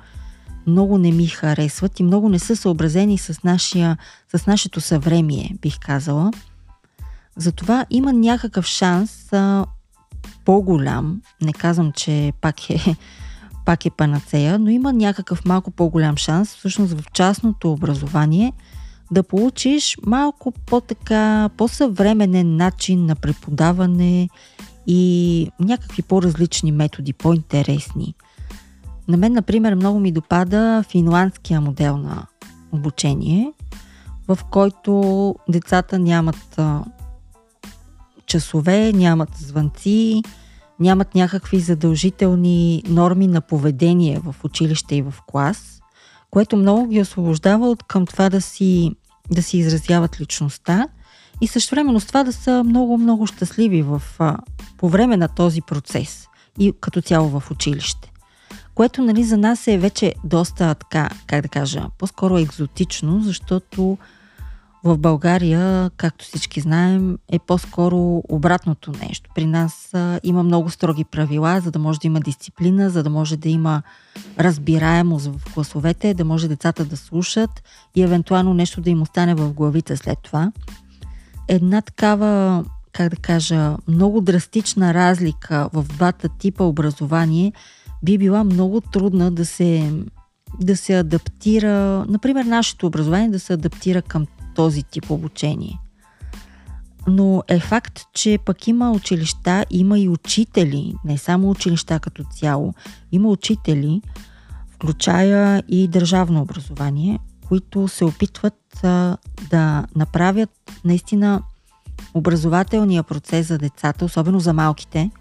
много 0.67 0.98
не 0.98 1.12
ми 1.12 1.27
харесват 1.27 2.00
и 2.00 2.03
много 2.03 2.29
не 2.29 2.39
са 2.39 2.55
съобразени 2.55 3.17
с, 3.17 3.43
нашия, 3.43 3.98
с 4.36 4.46
нашето 4.46 4.81
съвремие, 4.81 5.55
бих 5.62 5.79
казала. 5.79 6.31
Затова 7.36 7.86
има 7.89 8.13
някакъв 8.13 8.65
шанс 8.65 9.34
а, 9.34 9.65
по-голям, 10.46 11.22
не 11.41 11.53
казвам, 11.53 11.91
че 11.91 12.34
пак 12.41 12.69
е 12.69 12.96
пак 13.67 13.86
е 13.86 13.89
панацея, 13.89 14.60
но 14.60 14.69
има 14.69 14.93
някакъв 14.93 15.46
малко 15.46 15.72
по-голям 15.72 16.17
шанс, 16.17 16.55
всъщност 16.55 16.93
в 16.93 17.12
частното 17.12 17.72
образование, 17.72 18.53
да 19.11 19.23
получиш 19.23 19.97
малко 20.05 20.51
по-така, 20.51 21.49
по-съвременен 21.57 22.55
начин 22.55 23.05
на 23.05 23.15
преподаване 23.15 24.29
и 24.87 25.51
някакви 25.59 26.01
по-различни 26.01 26.71
методи, 26.71 27.13
по-интересни. 27.13 28.13
На 29.07 29.17
мен, 29.17 29.33
например, 29.33 29.75
много 29.75 29.99
ми 29.99 30.11
допада 30.11 30.83
финландския 30.89 31.61
модел 31.61 31.97
на 31.97 32.25
обучение, 32.71 33.53
в 34.27 34.39
който 34.51 35.35
децата 35.49 35.99
нямат 35.99 36.59
часове, 38.25 38.93
нямат 38.93 39.29
звънци, 39.35 40.23
нямат 40.79 41.15
някакви 41.15 41.59
задължителни 41.59 42.83
норми 42.87 43.27
на 43.27 43.41
поведение 43.41 44.19
в 44.19 44.35
училище 44.43 44.95
и 44.95 45.01
в 45.01 45.13
клас, 45.27 45.76
което 46.31 46.57
много 46.57 46.88
ги 46.88 47.01
освобождава 47.01 47.69
от 47.69 47.84
към 47.84 48.05
това 48.05 48.29
да 48.29 48.41
си, 48.41 48.91
да 49.31 49.43
си 49.43 49.57
изразяват 49.57 50.22
личността 50.22 50.88
и 51.41 51.48
също 51.48 51.75
времено 51.75 52.00
с 52.00 52.05
това 52.05 52.24
да 52.24 52.34
са 52.34 52.63
много-много 52.63 53.27
щастливи 53.27 53.81
в, 53.81 54.01
по 54.77 54.89
време 54.89 55.17
на 55.17 55.27
този 55.27 55.62
процес 55.62 56.27
и 56.60 56.74
като 56.81 57.01
цяло 57.01 57.39
в 57.39 57.51
училище. 57.51 58.12
Което 58.75 59.01
нали, 59.01 59.24
за 59.24 59.38
нас 59.38 59.67
е 59.67 59.77
вече 59.77 60.13
доста 60.24 60.75
така, 60.75 61.10
как 61.27 61.41
да 61.41 61.50
кажа, 61.50 61.86
по-скоро 61.98 62.38
екзотично, 62.38 63.22
защото 63.22 63.98
в 64.84 64.98
България, 64.98 65.91
както 65.98 66.25
всички 66.25 66.62
знаем, 66.62 67.17
е 67.31 67.39
по-скоро 67.39 68.24
обратното 68.29 68.91
нещо. 69.07 69.29
При 69.36 69.46
нас 69.46 69.93
а, 69.93 70.19
има 70.24 70.43
много 70.43 70.69
строги 70.69 71.03
правила, 71.03 71.60
за 71.60 71.72
да 71.72 71.79
може 71.79 72.00
да 72.00 72.07
има 72.07 72.19
дисциплина, 72.19 72.89
за 72.89 73.03
да 73.03 73.10
може 73.10 73.38
да 73.38 73.50
има 73.50 73.81
разбираемост 74.39 75.27
в 75.27 75.53
класовете, 75.53 76.13
да 76.13 76.25
може 76.25 76.48
децата 76.48 76.86
да 76.86 76.98
слушат 76.98 77.63
и 77.96 78.03
евентуално 78.03 78.53
нещо 78.53 78.81
да 78.81 78.89
им 78.89 79.01
остане 79.01 79.36
в 79.36 79.53
главите 79.53 79.98
след 79.98 80.19
това. 80.24 80.51
Една 81.48 81.81
такава, 81.81 82.65
как 82.91 83.10
да 83.10 83.17
кажа, 83.17 83.77
много 83.88 84.22
драстична 84.22 84.93
разлика 84.93 85.69
в 85.74 85.84
двата 85.84 86.29
типа 86.29 86.63
образование 86.63 87.53
би 88.03 88.17
била 88.17 88.43
много 88.43 88.81
трудна 88.81 89.31
да 89.31 89.46
се 89.46 89.93
да 90.60 90.77
се 90.77 91.00
адаптира, 91.00 92.05
например, 92.10 92.46
нашето 92.46 92.88
образование 92.88 93.29
да 93.29 93.39
се 93.39 93.53
адаптира 93.53 94.01
към 94.01 94.25
този 94.57 94.83
тип 94.83 95.11
обучение. 95.11 95.79
Но 97.07 97.43
е 97.47 97.59
факт, 97.59 98.01
че 98.13 98.39
пък 98.45 98.67
има 98.67 98.91
училища, 98.91 99.65
има 99.69 99.99
и 99.99 100.09
учители, 100.09 100.93
не 101.05 101.17
само 101.17 101.49
училища 101.49 101.99
като 101.99 102.23
цяло, 102.23 102.73
има 103.11 103.29
учители, 103.29 104.01
включая 104.69 105.63
и 105.67 105.87
държавно 105.87 106.41
образование, 106.41 107.19
които 107.47 107.87
се 107.87 108.05
опитват 108.05 108.83
а, 108.83 109.17
да 109.49 109.85
направят 109.95 110.49
наистина 110.85 111.41
образователния 112.13 113.03
процес 113.03 113.47
за 113.47 113.57
децата, 113.57 114.05
особено 114.05 114.39
за 114.39 114.53
малките, 114.53 115.11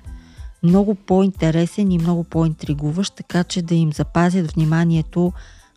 много 0.63 0.95
по-интересен 0.95 1.91
и 1.93 1.99
много 1.99 2.25
по-интригуващ, 2.25 3.17
така 3.17 3.45
че 3.45 3.63
да 3.63 3.75
им 3.75 3.93
запазят 3.93 4.53
вниманието 4.53 5.33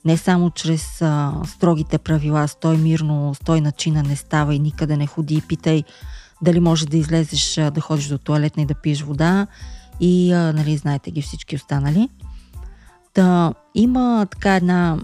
не 0.06 0.18
само 0.18 0.50
чрез 0.50 1.02
а, 1.02 1.34
строгите 1.46 1.98
правила, 1.98 2.48
стой 2.48 2.78
мирно, 2.78 3.36
стой 3.36 3.62
начина, 3.62 4.04
не 4.04 4.16
става 4.16 4.56
и 4.56 4.60
никъде 4.60 4.98
не 4.98 5.08
ходи 5.08 5.36
и 5.36 5.42
питай 5.42 5.84
дали 6.42 6.60
може 6.60 6.88
да 6.88 6.98
излезеш 6.98 7.58
а, 7.58 7.72
да 7.72 7.82
ходиш 7.82 8.08
до 8.08 8.18
туалетна 8.18 8.64
и 8.64 8.66
да 8.66 8.74
пиеш 8.74 9.02
вода 9.02 9.48
и, 10.00 10.34
а, 10.34 10.54
нали, 10.54 10.78
знаете 10.78 11.12
ги 11.12 11.22
всички 11.22 11.56
останали. 11.56 12.10
Да, 13.16 13.54
има 13.76 14.28
така 14.32 14.56
една 14.56 14.98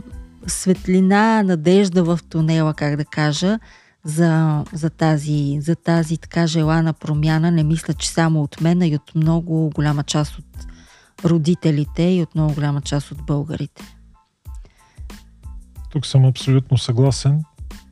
светлина, 0.47 1.43
надежда 1.43 2.03
в 2.03 2.19
тунела, 2.29 2.73
как 2.73 2.95
да 2.95 3.05
кажа, 3.05 3.59
за, 4.03 4.63
за, 4.73 4.89
тази, 4.89 5.59
за 5.61 5.75
тази 5.75 6.17
така 6.17 6.47
желана 6.47 6.93
промяна. 6.93 7.51
Не 7.51 7.63
мисля, 7.63 7.93
че 7.93 8.09
само 8.09 8.43
от 8.43 8.61
мен, 8.61 8.81
а 8.81 8.87
и 8.87 8.95
от 8.95 9.15
много 9.15 9.71
голяма 9.75 10.03
част 10.03 10.39
от 10.39 10.45
родителите 11.25 12.03
и 12.03 12.21
от 12.21 12.35
много 12.35 12.53
голяма 12.53 12.81
част 12.81 13.11
от 13.11 13.25
българите. 13.25 13.94
Тук 15.95 16.05
съм 16.05 16.25
абсолютно 16.25 16.77
съгласен. 16.77 17.43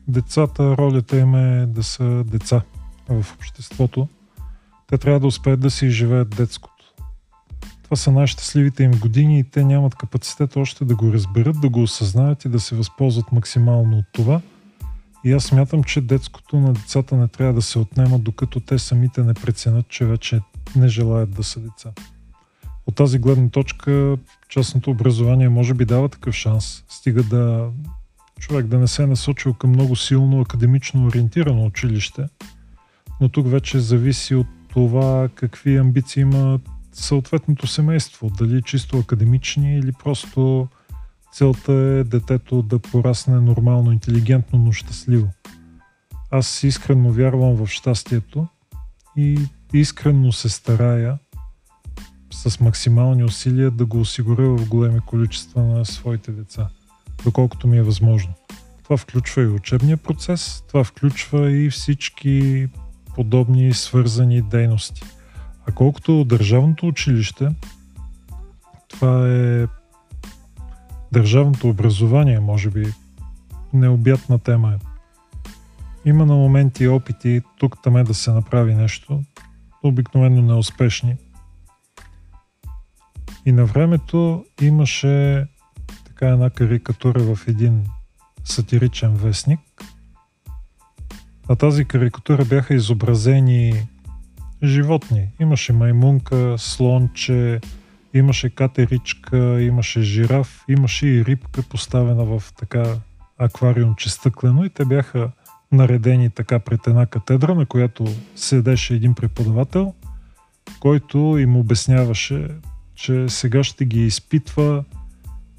Децата, 0.08 0.76
ролята 0.76 1.18
им 1.18 1.34
е 1.34 1.66
да 1.66 1.82
са 1.82 2.24
деца 2.24 2.62
в 3.08 3.34
обществото. 3.34 4.08
Те 4.86 4.98
трябва 4.98 5.20
да 5.20 5.26
успеят 5.26 5.60
да 5.60 5.70
си 5.70 5.86
изживеят 5.86 6.30
детското. 6.30 6.94
Това 7.82 7.96
са 7.96 8.12
най-щастливите 8.12 8.82
им 8.82 8.90
години 8.90 9.38
и 9.38 9.44
те 9.44 9.64
нямат 9.64 9.94
капацитет 9.94 10.56
още 10.56 10.84
да 10.84 10.96
го 10.96 11.12
разберат, 11.12 11.60
да 11.60 11.68
го 11.68 11.82
осъзнаят 11.82 12.44
и 12.44 12.48
да 12.48 12.60
се 12.60 12.74
възползват 12.74 13.32
максимално 13.32 13.98
от 13.98 14.06
това. 14.12 14.40
И 15.24 15.32
аз 15.32 15.44
смятам, 15.44 15.84
че 15.84 16.00
детското 16.00 16.56
на 16.56 16.72
децата 16.72 17.16
не 17.16 17.28
трябва 17.28 17.54
да 17.54 17.62
се 17.62 17.78
отнема, 17.78 18.18
докато 18.18 18.60
те 18.60 18.78
самите 18.78 19.22
не 19.22 19.34
преценят, 19.34 19.88
че 19.88 20.04
вече 20.04 20.40
не 20.76 20.88
желаят 20.88 21.30
да 21.30 21.44
са 21.44 21.60
деца. 21.60 21.90
От 22.86 22.94
тази 22.94 23.18
гледна 23.18 23.48
точка 23.48 24.16
частното 24.48 24.90
образование 24.90 25.48
може 25.48 25.74
би 25.74 25.84
дава 25.84 26.08
такъв 26.08 26.34
шанс. 26.34 26.84
Стига 26.88 27.22
да 27.22 27.70
човек 28.40 28.66
да 28.66 28.78
не 28.78 28.86
се 28.86 29.02
е 29.02 29.06
насочил 29.06 29.54
към 29.54 29.70
много 29.70 29.96
силно 29.96 30.40
академично 30.40 31.06
ориентирано 31.06 31.66
училище, 31.66 32.26
но 33.20 33.28
тук 33.28 33.50
вече 33.50 33.78
зависи 33.78 34.34
от 34.34 34.46
това 34.68 35.28
какви 35.34 35.76
амбиции 35.76 36.20
има 36.20 36.60
съответното 36.92 37.66
семейство. 37.66 38.30
Дали 38.38 38.62
чисто 38.62 38.98
академични 38.98 39.78
или 39.78 39.92
просто 39.92 40.68
целта 41.32 41.72
е 41.72 42.04
детето 42.04 42.62
да 42.62 42.78
порасне 42.78 43.40
нормално, 43.40 43.92
интелигентно, 43.92 44.58
но 44.58 44.72
щастливо. 44.72 45.28
Аз 46.30 46.62
искрено 46.62 47.12
вярвам 47.12 47.54
в 47.54 47.66
щастието 47.66 48.46
и 49.16 49.38
искрено 49.72 50.32
се 50.32 50.48
старая 50.48 51.18
с 52.34 52.60
максимални 52.60 53.24
усилия 53.24 53.70
да 53.70 53.84
го 53.84 54.00
осигуря 54.00 54.48
в 54.48 54.68
големи 54.68 55.00
количества 55.00 55.62
на 55.62 55.84
своите 55.84 56.32
деца, 56.32 56.68
доколкото 57.24 57.68
ми 57.68 57.78
е 57.78 57.82
възможно. 57.82 58.34
Това 58.82 58.96
включва 58.96 59.42
и 59.42 59.46
учебния 59.46 59.96
процес, 59.96 60.64
това 60.68 60.84
включва 60.84 61.52
и 61.52 61.70
всички 61.70 62.68
подобни 63.14 63.74
свързани 63.74 64.42
дейности. 64.42 65.02
А 65.66 65.72
колкото 65.72 66.24
държавното 66.24 66.86
училище, 66.86 67.48
това 68.88 69.28
е 69.28 69.66
държавното 71.12 71.68
образование, 71.68 72.40
може 72.40 72.70
би, 72.70 72.92
необятна 73.72 74.38
тема 74.38 74.72
е. 74.72 74.78
Има 76.08 76.26
на 76.26 76.34
моменти 76.34 76.88
опити 76.88 77.42
тук 77.58 77.76
там 77.82 78.04
да 78.04 78.14
се 78.14 78.32
направи 78.32 78.74
нещо, 78.74 79.22
обикновено 79.82 80.42
неуспешни. 80.42 81.16
И 83.46 83.52
на 83.52 83.64
времето 83.64 84.44
имаше 84.62 85.46
така 86.06 86.28
една 86.28 86.50
карикатура 86.50 87.34
в 87.34 87.48
един 87.48 87.84
сатиричен 88.44 89.14
вестник. 89.14 89.60
На 91.48 91.56
тази 91.56 91.84
карикатура 91.84 92.44
бяха 92.44 92.74
изобразени 92.74 93.86
животни. 94.62 95.28
Имаше 95.40 95.72
маймунка, 95.72 96.54
слонче, 96.58 97.60
имаше 98.14 98.50
катеричка, 98.50 99.62
имаше 99.62 100.02
жираф, 100.02 100.64
имаше 100.68 101.06
и 101.06 101.24
рибка 101.24 101.62
поставена 101.62 102.24
в 102.24 102.42
така 102.58 102.96
аквариумче 103.38 104.10
стъклено 104.10 104.64
и 104.64 104.70
те 104.70 104.84
бяха 104.84 105.30
наредени 105.72 106.30
така 106.30 106.58
пред 106.58 106.86
една 106.86 107.06
катедра, 107.06 107.54
на 107.54 107.66
която 107.66 108.06
седеше 108.36 108.94
един 108.94 109.14
преподавател, 109.14 109.94
който 110.80 111.18
им 111.18 111.56
обясняваше 111.56 112.48
че 112.94 113.28
сега 113.28 113.64
ще 113.64 113.84
ги 113.84 114.06
изпитва 114.06 114.84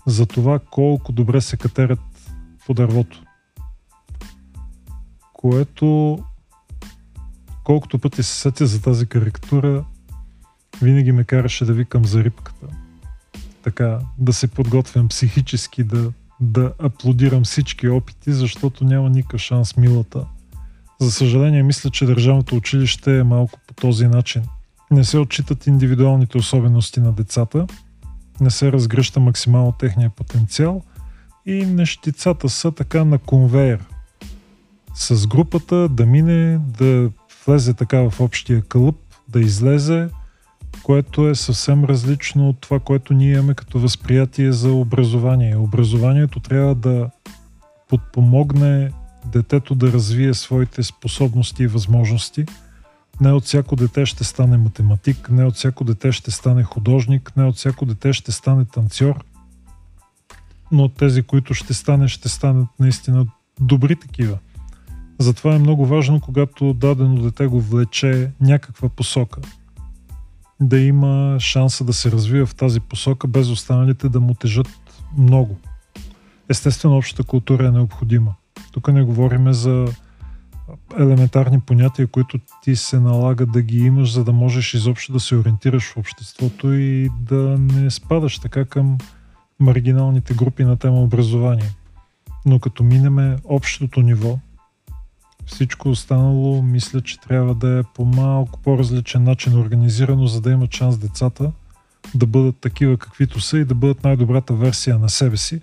за 0.08 0.26
това 0.26 0.60
колко 0.60 1.12
добре 1.12 1.42
се 1.42 1.58
катерят 1.58 2.00
по 2.66 2.74
дървото. 2.74 3.24
Което 5.34 6.20
колкото 7.64 8.00
пъти 8.00 8.24
се 8.24 8.36
сетя 8.36 8.68
за 8.68 8.82
тази 8.82 9.06
карикатура, 9.06 9.86
винаги 10.82 11.12
ме 11.12 11.24
караше 11.24 11.66
да 11.66 11.74
викам 11.74 12.06
за 12.06 12.24
рибката. 12.24 12.68
Така, 13.64 14.00
да 14.18 14.34
се 14.34 14.48
подготвям 14.48 15.08
психически, 15.08 15.84
да, 15.84 16.12
да 16.40 16.74
аплодирам 16.80 17.44
всички 17.44 17.88
опити, 17.88 18.34
защото 18.34 18.84
няма 18.84 19.10
никакъв 19.10 19.42
шанс 19.42 19.78
милата. 19.78 20.26
За 21.02 21.12
съжаление, 21.12 21.64
мисля, 21.64 21.90
че 21.90 22.06
държавното 22.06 22.56
училище 22.56 23.20
е 23.20 23.24
малко 23.24 23.60
по 23.68 23.74
този 23.74 24.08
начин– 24.08 24.44
не 24.92 25.04
се 25.04 25.18
отчитат 25.18 25.68
индивидуалните 25.68 26.38
особености 26.38 27.00
на 27.00 27.12
децата, 27.12 27.68
не 28.42 28.50
се 28.50 28.72
разгръща 28.72 29.20
максимално 29.20 29.72
техния 29.72 30.10
потенциал 30.10 30.82
и 31.46 31.66
нещицата 31.66 32.50
са 32.50 32.72
така 32.72 33.06
на 33.06 33.18
конвейер. 33.18 33.86
С 34.96 35.28
групата 35.28 35.90
да 35.90 36.06
мине, 36.06 36.60
да 36.78 37.10
влезе 37.46 37.74
така 37.74 38.10
в 38.10 38.20
общия 38.20 38.62
кълъп, 38.62 38.96
да 39.30 39.40
излезе 39.40 40.10
което 40.84 41.28
е 41.28 41.36
съвсем 41.36 41.86
различно 41.86 42.50
от 42.50 42.60
това, 42.60 42.80
което 42.80 43.14
ние 43.14 43.34
имаме 43.34 43.54
като 43.54 43.80
възприятие 43.80 44.52
за 44.52 44.72
образование. 44.72 45.56
Образованието 45.56 46.40
трябва 46.40 46.76
да 46.76 47.10
подпомогне 47.90 48.92
детето 49.26 49.76
да 49.76 49.92
развие 49.92 50.34
своите 50.34 50.84
способности 50.84 51.64
и 51.64 51.68
възможности. 51.68 52.46
Не 53.22 53.32
от 53.32 53.44
всяко 53.44 53.76
дете 53.76 54.06
ще 54.06 54.24
стане 54.24 54.58
математик, 54.58 55.30
не 55.30 55.46
от 55.46 55.56
всяко 55.56 55.84
дете 55.84 56.12
ще 56.12 56.32
стане 56.32 56.64
художник, 56.64 57.32
не 57.38 57.44
от 57.44 57.56
всяко 57.56 57.86
дете 57.86 58.14
ще 58.14 58.32
стане 58.32 58.66
танцор, 58.66 59.24
но 60.72 60.84
от 60.84 60.94
тези, 60.94 61.24
които 61.24 61.54
ще 61.54 61.74
стане, 61.74 62.08
ще 62.08 62.30
станат 62.30 62.68
наистина 62.80 63.26
добри 63.60 63.96
такива. 63.96 64.38
Затова 65.20 65.56
е 65.56 65.60
много 65.60 65.86
важно, 65.86 66.22
когато 66.22 66.74
дадено 66.74 67.22
дете 67.22 67.48
го 67.48 67.62
влече 67.62 68.32
някаква 68.42 68.90
посока, 68.90 69.42
да 70.60 70.80
има 70.80 71.38
шанса 71.40 71.84
да 71.84 71.94
се 71.94 72.12
развива 72.12 72.46
в 72.46 72.56
тази 72.56 72.80
посока, 72.80 73.28
без 73.28 73.50
останалите 73.50 74.10
да 74.10 74.20
му 74.20 74.34
тежат 74.34 74.68
много. 75.18 75.58
Естествено, 76.50 76.98
общата 76.98 77.24
култура 77.24 77.68
е 77.68 77.72
необходима. 77.72 78.36
Тук 78.72 78.88
не 78.88 79.04
говориме 79.04 79.54
за 79.54 79.88
елементарни 81.00 81.60
понятия, 81.60 82.08
които 82.08 82.40
ти 82.64 82.76
се 82.76 83.00
налага 83.00 83.46
да 83.46 83.62
ги 83.62 83.78
имаш, 83.78 84.14
за 84.14 84.24
да 84.24 84.34
можеш 84.34 84.74
изобщо 84.74 85.14
да 85.14 85.20
се 85.20 85.36
ориентираш 85.36 85.94
в 85.94 85.98
обществото 85.98 86.74
и 86.74 87.10
да 87.22 87.58
не 87.60 87.92
спадаш 87.92 88.40
така 88.40 88.66
към 88.66 88.98
маргиналните 89.60 90.34
групи 90.34 90.64
на 90.64 90.78
тема 90.78 91.02
образование. 91.02 91.70
Но 92.46 92.60
като 92.60 92.84
минеме 92.84 93.36
общото 93.44 94.02
ниво, 94.02 94.40
всичко 95.46 95.90
останало 95.90 96.62
мисля, 96.62 97.02
че 97.02 97.20
трябва 97.20 97.56
да 97.56 97.80
е 97.80 97.84
по 97.96 98.06
малко 98.06 98.60
по-различен 98.60 99.24
начин 99.24 99.60
организирано, 99.60 100.28
за 100.28 100.42
да 100.42 100.52
имат 100.52 100.74
шанс 100.74 100.98
децата 100.98 101.52
да 102.16 102.26
бъдат 102.26 102.58
такива 102.58 102.98
каквито 102.98 103.42
са 103.42 103.58
и 103.58 103.66
да 103.66 103.76
бъдат 103.76 104.04
най-добрата 104.04 104.54
версия 104.54 105.00
на 105.00 105.10
себе 105.10 105.38
си, 105.38 105.62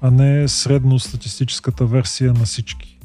а 0.00 0.10
не 0.10 0.48
средно 0.48 0.98
статистическата 0.98 1.86
версия 1.86 2.32
на 2.32 2.44
всички. 2.44 2.98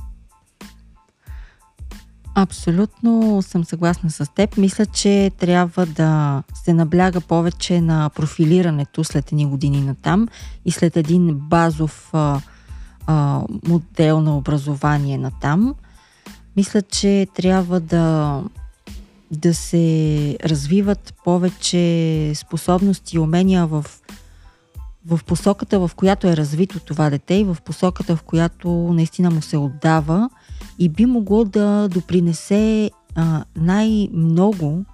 Абсолютно 2.41 3.41
съм 3.41 3.65
съгласна 3.65 4.09
с 4.09 4.31
теб. 4.35 4.57
Мисля, 4.57 4.85
че 4.85 5.31
трябва 5.37 5.85
да 5.85 6.43
се 6.53 6.73
набляга 6.73 7.21
повече 7.21 7.81
на 7.81 8.09
профилирането 8.09 9.03
след 9.03 9.31
едни 9.31 9.45
години 9.45 9.81
на 9.81 9.95
там 9.95 10.27
и 10.65 10.71
след 10.71 10.97
един 10.97 11.35
базов 11.35 12.09
а, 12.13 12.41
а, 13.07 13.41
модел 13.67 14.21
на 14.21 14.37
образование 14.37 15.17
на 15.17 15.31
там. 15.41 15.75
Мисля, 16.55 16.81
че 16.81 17.27
трябва 17.35 17.79
да, 17.79 18.41
да 19.31 19.53
се 19.53 20.37
развиват 20.43 21.13
повече 21.23 22.31
способности 22.35 23.15
и 23.15 23.19
умения 23.19 23.67
в, 23.67 23.85
в 25.05 25.19
посоката, 25.25 25.79
в 25.79 25.91
която 25.95 26.27
е 26.27 26.37
развито 26.37 26.79
това 26.79 27.09
дете 27.09 27.33
и 27.33 27.43
в 27.43 27.57
посоката, 27.65 28.15
в 28.15 28.23
която 28.23 28.69
наистина 28.69 29.31
му 29.31 29.41
се 29.41 29.57
отдава 29.57 30.29
и 30.79 30.89
би 30.89 31.05
могло 31.05 31.45
да 31.45 31.87
допринесе 31.87 32.91
а, 33.15 33.43
най-много 33.55 34.85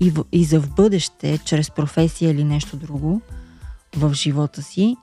и, 0.00 0.10
в, 0.10 0.24
и 0.32 0.44
за 0.44 0.60
в 0.60 0.74
бъдеще, 0.74 1.38
чрез 1.38 1.70
професия 1.70 2.30
или 2.30 2.44
нещо 2.44 2.76
друго 2.76 3.20
в 3.96 4.14
живота 4.14 4.62
си, 4.62 4.96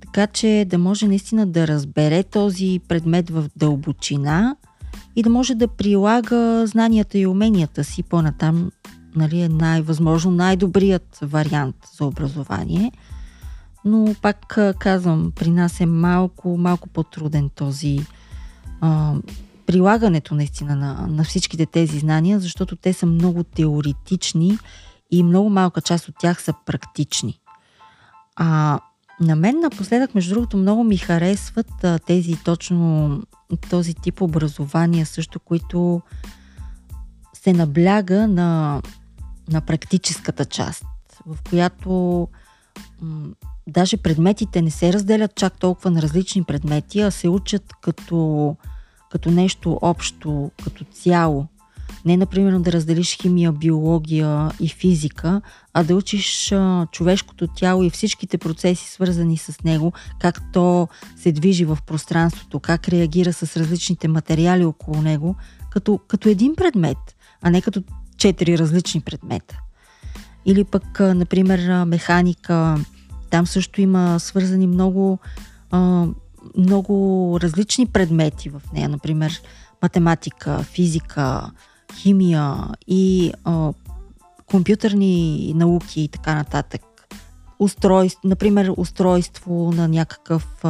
така 0.00 0.26
че 0.26 0.66
да 0.68 0.78
може 0.78 1.08
наистина 1.08 1.46
да 1.46 1.68
разбере 1.68 2.22
този 2.22 2.80
предмет 2.88 3.30
в 3.30 3.44
дълбочина 3.56 4.56
и 5.16 5.22
да 5.22 5.30
може 5.30 5.54
да 5.54 5.68
прилага 5.68 6.66
знанията 6.66 7.18
и 7.18 7.26
уменията 7.26 7.84
си 7.84 8.02
по-натам, 8.02 8.70
нали, 9.16 9.40
е 9.40 9.48
най-възможно 9.48 10.30
най-добрият 10.30 11.18
вариант 11.22 11.76
за 11.98 12.04
образование. 12.04 12.92
Но 13.84 14.14
пак 14.22 14.58
казвам, 14.78 15.32
при 15.36 15.50
нас 15.50 15.80
е 15.80 15.86
малко, 15.86 16.56
малко 16.58 16.88
по-труден 16.88 17.50
този 17.54 18.00
прилагането 19.66 20.34
наистина 20.34 20.76
на, 20.76 21.06
на 21.06 21.24
всичките 21.24 21.66
тези 21.66 21.98
знания, 21.98 22.40
защото 22.40 22.76
те 22.76 22.92
са 22.92 23.06
много 23.06 23.44
теоретични 23.44 24.58
и 25.10 25.22
много 25.22 25.50
малка 25.50 25.80
част 25.80 26.08
от 26.08 26.14
тях 26.18 26.42
са 26.42 26.54
практични. 26.66 27.38
А 28.36 28.80
на 29.20 29.36
мен 29.36 29.60
напоследък, 29.60 30.14
между 30.14 30.34
другото, 30.34 30.56
много 30.56 30.84
ми 30.84 30.96
харесват 30.96 31.84
а, 31.84 31.98
тези 31.98 32.36
точно 32.44 33.22
този 33.70 33.94
тип 33.94 34.22
образования 34.22 35.06
също, 35.06 35.40
които 35.40 36.02
се 37.32 37.52
набляга 37.52 38.28
на, 38.28 38.82
на 39.48 39.60
практическата 39.60 40.44
част, 40.44 40.84
в 41.26 41.38
която 41.48 42.28
даже 43.68 43.96
предметите 43.96 44.62
не 44.62 44.70
се 44.70 44.92
разделят 44.92 45.34
чак 45.34 45.58
толкова 45.58 45.90
на 45.90 46.02
различни 46.02 46.44
предмети, 46.44 47.00
а 47.00 47.10
се 47.10 47.28
учат 47.28 47.72
като, 47.82 48.56
като 49.10 49.30
нещо 49.30 49.78
общо, 49.82 50.50
като 50.64 50.84
цяло. 50.84 51.46
Не, 52.04 52.16
например, 52.16 52.58
да 52.58 52.72
разделиш 52.72 53.18
химия, 53.22 53.52
биология 53.52 54.50
и 54.60 54.68
физика, 54.68 55.40
а 55.72 55.84
да 55.84 55.96
учиш 55.96 56.52
а, 56.52 56.86
човешкото 56.92 57.46
тяло 57.46 57.82
и 57.82 57.90
всичките 57.90 58.38
процеси, 58.38 58.90
свързани 58.90 59.38
с 59.38 59.64
него, 59.64 59.92
как 60.20 60.52
то 60.52 60.88
се 61.16 61.32
движи 61.32 61.64
в 61.64 61.78
пространството, 61.86 62.60
как 62.60 62.88
реагира 62.88 63.32
с 63.32 63.56
различните 63.56 64.08
материали 64.08 64.64
около 64.64 65.02
него, 65.02 65.36
като, 65.70 66.00
като 66.08 66.28
един 66.28 66.56
предмет, 66.56 66.98
а 67.42 67.50
не 67.50 67.62
като 67.62 67.82
четири 68.16 68.58
различни 68.58 69.00
предмета. 69.00 69.60
Или 70.46 70.64
пък, 70.64 71.00
а, 71.00 71.14
например, 71.14 71.84
механика, 71.84 72.76
там 73.30 73.46
също 73.46 73.80
има 73.80 74.20
свързани 74.20 74.66
много, 74.66 75.18
много 76.56 77.38
различни 77.42 77.86
предмети 77.86 78.48
в 78.48 78.62
нея, 78.72 78.88
например, 78.88 79.42
математика, 79.82 80.62
физика, 80.62 81.50
химия 81.94 82.54
и 82.86 83.32
компютърни 84.46 85.52
науки 85.56 86.00
и 86.00 86.08
така 86.08 86.34
нататък. 86.34 86.82
Устройство, 87.58 88.28
например, 88.28 88.72
устройство 88.76 89.72
на 89.76 89.88
някакъв 89.88 90.64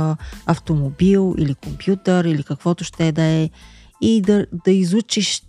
автомобил 0.47 1.35
или 1.39 1.55
компютър 1.55 2.25
или 2.25 2.43
каквото 2.43 2.85
ще 2.85 3.09
е 3.09 3.13
да 3.13 3.23
е 3.23 3.51
и 4.01 4.21
да, 4.21 4.47
да 4.65 4.71
изучиш 4.71 5.43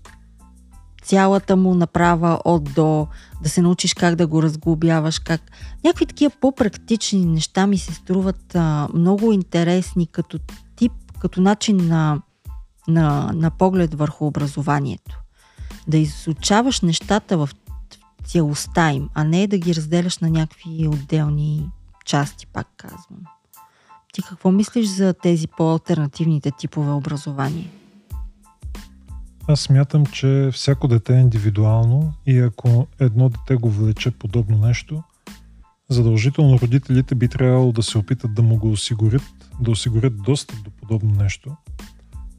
цялата 1.08 1.56
му 1.56 1.74
направа 1.74 2.40
от 2.46 2.64
до, 2.74 3.08
да 3.44 3.50
се 3.50 3.62
научиш 3.62 3.94
как 3.94 4.16
да 4.16 4.28
го 4.28 4.44
разглобяваш, 4.44 5.20
как... 5.20 5.42
Някакви 5.84 6.06
такива 6.06 6.32
по-практични 6.42 7.26
неща 7.26 7.68
ми 7.68 7.78
се 7.78 7.94
струват 7.94 8.56
а, 8.56 8.88
много 8.94 9.32
интересни 9.32 10.08
като 10.08 10.40
тип, 10.76 10.92
като 11.20 11.42
начин 11.42 11.88
на, 11.88 12.22
на, 12.88 13.32
на 13.34 13.52
поглед 13.52 13.94
върху 13.94 14.26
образованието 14.26 15.20
да 15.88 15.98
изучаваш 15.98 16.82
нещата 16.82 17.38
в 17.38 17.50
цялостта 18.26 18.92
им, 18.92 19.10
а 19.14 19.24
не 19.24 19.48
да 19.48 19.58
ги 19.58 19.76
разделяш 19.76 20.18
на 20.18 20.30
някакви 20.30 20.88
отделни 20.88 21.70
части, 22.06 22.48
пак 22.48 22.68
казвам. 22.78 23.20
Ти 24.14 24.22
какво 24.22 24.52
мислиш 24.52 24.88
за 24.88 25.14
тези 25.14 25.48
по-алтернативните 25.48 26.52
типове 26.52 26.92
образование? 26.92 27.72
Аз 29.50 29.60
смятам, 29.60 30.06
че 30.06 30.50
всяко 30.54 30.88
дете 30.88 31.16
е 31.16 31.20
индивидуално 31.20 32.14
и 32.26 32.40
ако 32.40 32.88
едно 33.00 33.30
дете 33.30 33.56
го 33.56 33.70
влече 33.70 34.12
подобно 34.12 34.58
нещо, 34.58 35.04
задължително 35.90 36.60
родителите 36.60 37.16
би 37.16 37.28
трябвало 37.28 37.72
да 37.72 37.84
се 37.84 37.98
опитат 37.98 38.34
да 38.34 38.42
му 38.42 38.58
го 38.58 38.72
осигурят, 38.72 39.50
да 39.62 39.72
осигурят 39.72 40.22
достъп 40.22 40.64
до 40.64 40.72
подобно 40.72 41.16
нещо, 41.16 41.56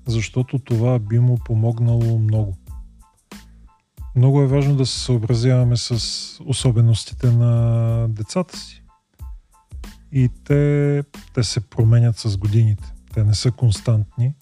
защото 0.06 0.58
това 0.58 0.98
би 0.98 1.18
му 1.18 1.38
помогнало 1.44 2.18
много. 2.18 2.56
Много 4.16 4.42
е 4.42 4.46
важно 4.46 4.76
да 4.76 4.86
се 4.86 4.98
съобразяваме 4.98 5.76
с 5.76 5.92
особеностите 6.46 7.30
на 7.30 8.06
децата 8.08 8.58
си. 8.58 8.82
И 10.12 10.28
те, 10.44 11.02
те 11.34 11.42
се 11.42 11.60
променят 11.60 12.18
с 12.18 12.36
годините. 12.36 12.92
Те 13.14 13.24
не 13.24 13.34
са 13.34 13.50
константни. 13.50 14.34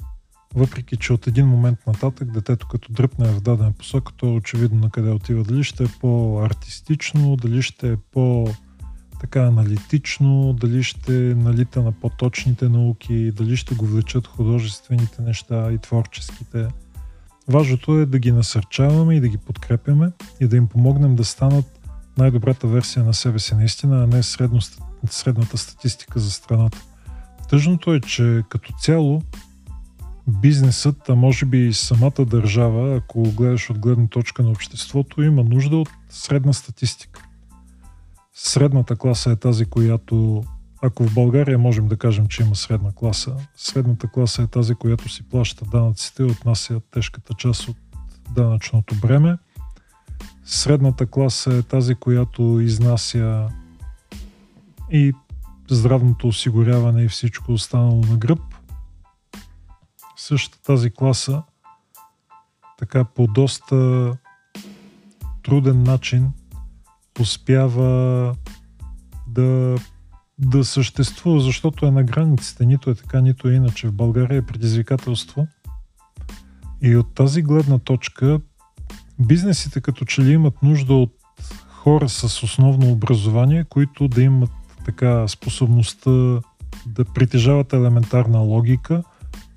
Въпреки, 0.56 0.96
че 0.96 1.12
от 1.12 1.26
един 1.26 1.46
момент 1.46 1.78
нататък 1.86 2.32
детето 2.32 2.68
като 2.68 2.92
дръпне 2.92 3.28
в 3.28 3.40
дадена 3.40 3.72
посока, 3.72 4.12
то 4.16 4.26
е 4.26 4.30
очевидно 4.30 4.80
на 4.80 4.90
къде 4.90 5.10
отива. 5.10 5.44
Дали 5.44 5.64
ще 5.64 5.84
е 5.84 5.88
по-артистично, 6.00 7.36
дали 7.36 7.62
ще 7.62 7.92
е 7.92 7.96
по- 7.96 8.54
така 9.20 9.40
аналитично, 9.40 10.52
дали 10.60 10.82
ще 10.82 11.12
налита 11.12 11.82
на 11.82 11.92
по-точните 11.92 12.68
науки, 12.68 13.32
дали 13.32 13.56
ще 13.56 13.74
го 13.74 13.86
влечат 13.86 14.26
художествените 14.26 15.22
неща 15.22 15.72
и 15.72 15.78
творческите. 15.78 16.68
Важното 17.48 17.98
е 17.98 18.06
да 18.06 18.18
ги 18.18 18.32
насърчаваме 18.32 19.16
и 19.16 19.20
да 19.20 19.28
ги 19.28 19.38
подкрепяме 19.38 20.10
и 20.40 20.46
да 20.46 20.56
им 20.56 20.68
помогнем 20.68 21.16
да 21.16 21.24
станат 21.24 21.64
най-добрата 22.18 22.66
версия 22.66 23.04
на 23.04 23.14
себе 23.14 23.38
си 23.38 23.54
наистина, 23.54 24.02
а 24.02 24.06
не 24.06 24.22
средно, 24.22 24.60
средната 25.10 25.58
статистика 25.58 26.20
за 26.20 26.30
страната. 26.30 26.78
Тъжното 27.48 27.94
е, 27.94 28.00
че 28.00 28.42
като 28.48 28.72
цяло 28.80 29.22
бизнесът, 30.28 31.08
а 31.08 31.14
може 31.14 31.46
би 31.46 31.66
и 31.66 31.72
самата 31.72 32.24
държава, 32.26 32.96
ако 32.96 33.22
гледаш 33.22 33.70
от 33.70 33.78
гледна 33.78 34.06
точка 34.06 34.42
на 34.42 34.50
обществото, 34.50 35.22
има 35.22 35.44
нужда 35.44 35.76
от 35.76 35.90
средна 36.08 36.52
статистика. 36.52 37.22
Средната 38.34 38.96
класа 38.96 39.30
е 39.30 39.36
тази, 39.36 39.64
която, 39.64 40.44
ако 40.82 41.04
в 41.04 41.14
България 41.14 41.58
можем 41.58 41.88
да 41.88 41.96
кажем, 41.96 42.26
че 42.26 42.42
има 42.42 42.56
средна 42.56 42.92
класа, 42.92 43.36
средната 43.56 44.08
класа 44.08 44.42
е 44.42 44.46
тази, 44.46 44.74
която 44.74 45.08
си 45.08 45.28
плаща 45.28 45.64
данъците 45.64 46.22
и 46.22 46.26
отнася 46.26 46.80
тежката 46.90 47.34
част 47.34 47.68
от 47.68 47.76
данъчното 48.34 48.94
бреме. 48.94 49.38
Средната 50.44 51.06
класа 51.06 51.54
е 51.54 51.62
тази, 51.62 51.94
която 51.94 52.60
изнася 52.60 53.48
и 54.90 55.12
здравното 55.70 56.28
осигуряване 56.28 57.02
и 57.02 57.08
всичко 57.08 57.52
останало 57.52 58.00
на 58.00 58.16
гръб. 58.16 58.55
Същата 60.28 60.62
тази 60.62 60.90
класа 60.90 61.42
така 62.78 63.04
по 63.04 63.26
доста 63.26 64.12
труден 65.42 65.82
начин 65.82 66.32
успява 67.20 68.34
да, 69.26 69.76
да 70.38 70.64
съществува, 70.64 71.40
защото 71.40 71.86
е 71.86 71.90
на 71.90 72.04
границите. 72.04 72.66
Нито 72.66 72.90
е 72.90 72.94
така, 72.94 73.20
нито 73.20 73.48
е 73.48 73.52
иначе. 73.52 73.88
В 73.88 73.92
България 73.92 74.38
е 74.38 74.46
предизвикателство. 74.46 75.46
И 76.82 76.96
от 76.96 77.14
тази 77.14 77.42
гледна 77.42 77.78
точка 77.78 78.40
бизнесите 79.18 79.80
като 79.80 80.04
че 80.04 80.22
ли 80.22 80.32
имат 80.32 80.62
нужда 80.62 80.94
от 80.94 81.14
хора 81.68 82.08
с 82.08 82.42
основно 82.42 82.92
образование, 82.92 83.64
които 83.64 84.08
да 84.08 84.22
имат 84.22 84.50
така 84.84 85.28
способността 85.28 86.10
да 86.86 87.04
притежават 87.14 87.72
елементарна 87.72 88.38
логика, 88.38 89.02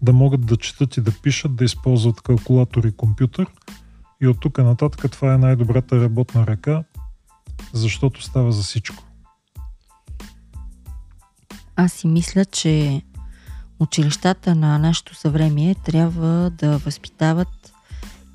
да 0.01 0.13
могат 0.13 0.45
да 0.45 0.57
четат 0.57 0.97
и 0.97 1.01
да 1.01 1.11
пишат, 1.11 1.55
да 1.55 1.65
използват 1.65 2.21
калкулатор 2.21 2.83
и 2.83 2.91
компютър. 2.91 3.47
И 4.21 4.27
от 4.27 4.39
тук 4.39 4.57
нататък 4.57 5.11
това 5.11 5.33
е 5.33 5.37
най-добрата 5.37 6.01
работна 6.01 6.47
ръка, 6.47 6.83
защото 7.73 8.23
става 8.23 8.51
за 8.51 8.63
всичко. 8.63 9.03
Аз 11.75 11.93
си 11.93 12.07
мисля, 12.07 12.45
че 12.45 13.01
училищата 13.79 14.55
на 14.55 14.77
нашето 14.77 15.15
съвремие 15.15 15.75
трябва 15.75 16.49
да 16.49 16.77
възпитават 16.77 17.73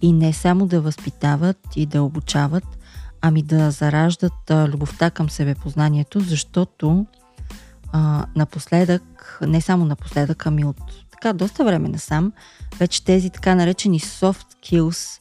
и 0.03 0.13
не 0.13 0.33
само 0.33 0.67
да 0.67 0.81
възпитават 0.81 1.59
и 1.77 1.87
да 1.87 2.03
обучават, 2.03 2.65
ами 3.21 3.43
да 3.43 3.71
зараждат 3.71 4.51
любовта 4.51 5.11
към 5.11 5.31
себепознанието, 5.31 6.21
защото 6.21 7.07
а, 7.93 8.27
напоследък, 8.37 9.39
не 9.47 9.61
само 9.61 9.85
напоследък, 9.85 10.47
ами 10.47 10.65
от 10.65 11.04
така 11.25 11.33
доста 11.33 11.65
време 11.65 11.89
насам, 11.89 12.33
вече 12.79 13.05
тези 13.05 13.31
така 13.31 13.55
наречени 13.55 14.01
soft 14.01 14.47
skills, 14.55 15.21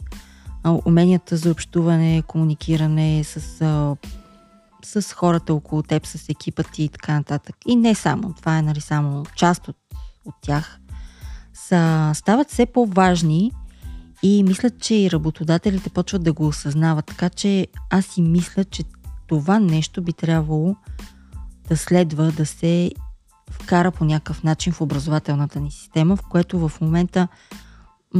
уменията 0.85 1.37
за 1.37 1.51
общуване, 1.51 2.23
комуникиране 2.27 3.23
с, 3.23 3.39
с 4.85 5.13
хората 5.13 5.53
около 5.53 5.83
теб, 5.83 6.05
с 6.05 6.29
екипа 6.29 6.63
ти 6.63 6.83
и 6.83 6.89
така 6.89 7.13
нататък. 7.13 7.55
И 7.67 7.75
не 7.75 7.95
само, 7.95 8.33
това 8.33 8.57
е 8.57 8.61
нали 8.61 8.81
само 8.81 9.25
част 9.35 9.67
от, 9.67 9.75
от 10.25 10.35
тях, 10.41 10.79
са, 11.53 12.11
стават 12.15 12.49
все 12.49 12.65
по-важни 12.65 13.51
и 14.23 14.43
мисля, 14.43 14.69
че 14.69 14.95
и 14.95 15.11
работодателите 15.11 15.89
почват 15.89 16.23
да 16.23 16.33
го 16.33 16.47
осъзнават. 16.47 17.05
Така 17.05 17.29
че 17.29 17.67
аз 17.89 18.05
си 18.05 18.21
мисля, 18.21 18.63
че 18.63 18.83
това 19.27 19.59
нещо 19.59 20.01
би 20.01 20.13
трябвало 20.13 20.75
да 21.69 21.77
следва 21.77 22.31
да 22.31 22.45
се 22.45 22.91
вкара 23.53 23.91
по 23.91 24.05
някакъв 24.05 24.43
начин 24.43 24.73
в 24.73 24.81
образователната 24.81 25.59
ни 25.59 25.71
система, 25.71 26.15
в 26.15 26.21
което 26.21 26.69
в 26.69 26.81
момента 26.81 27.27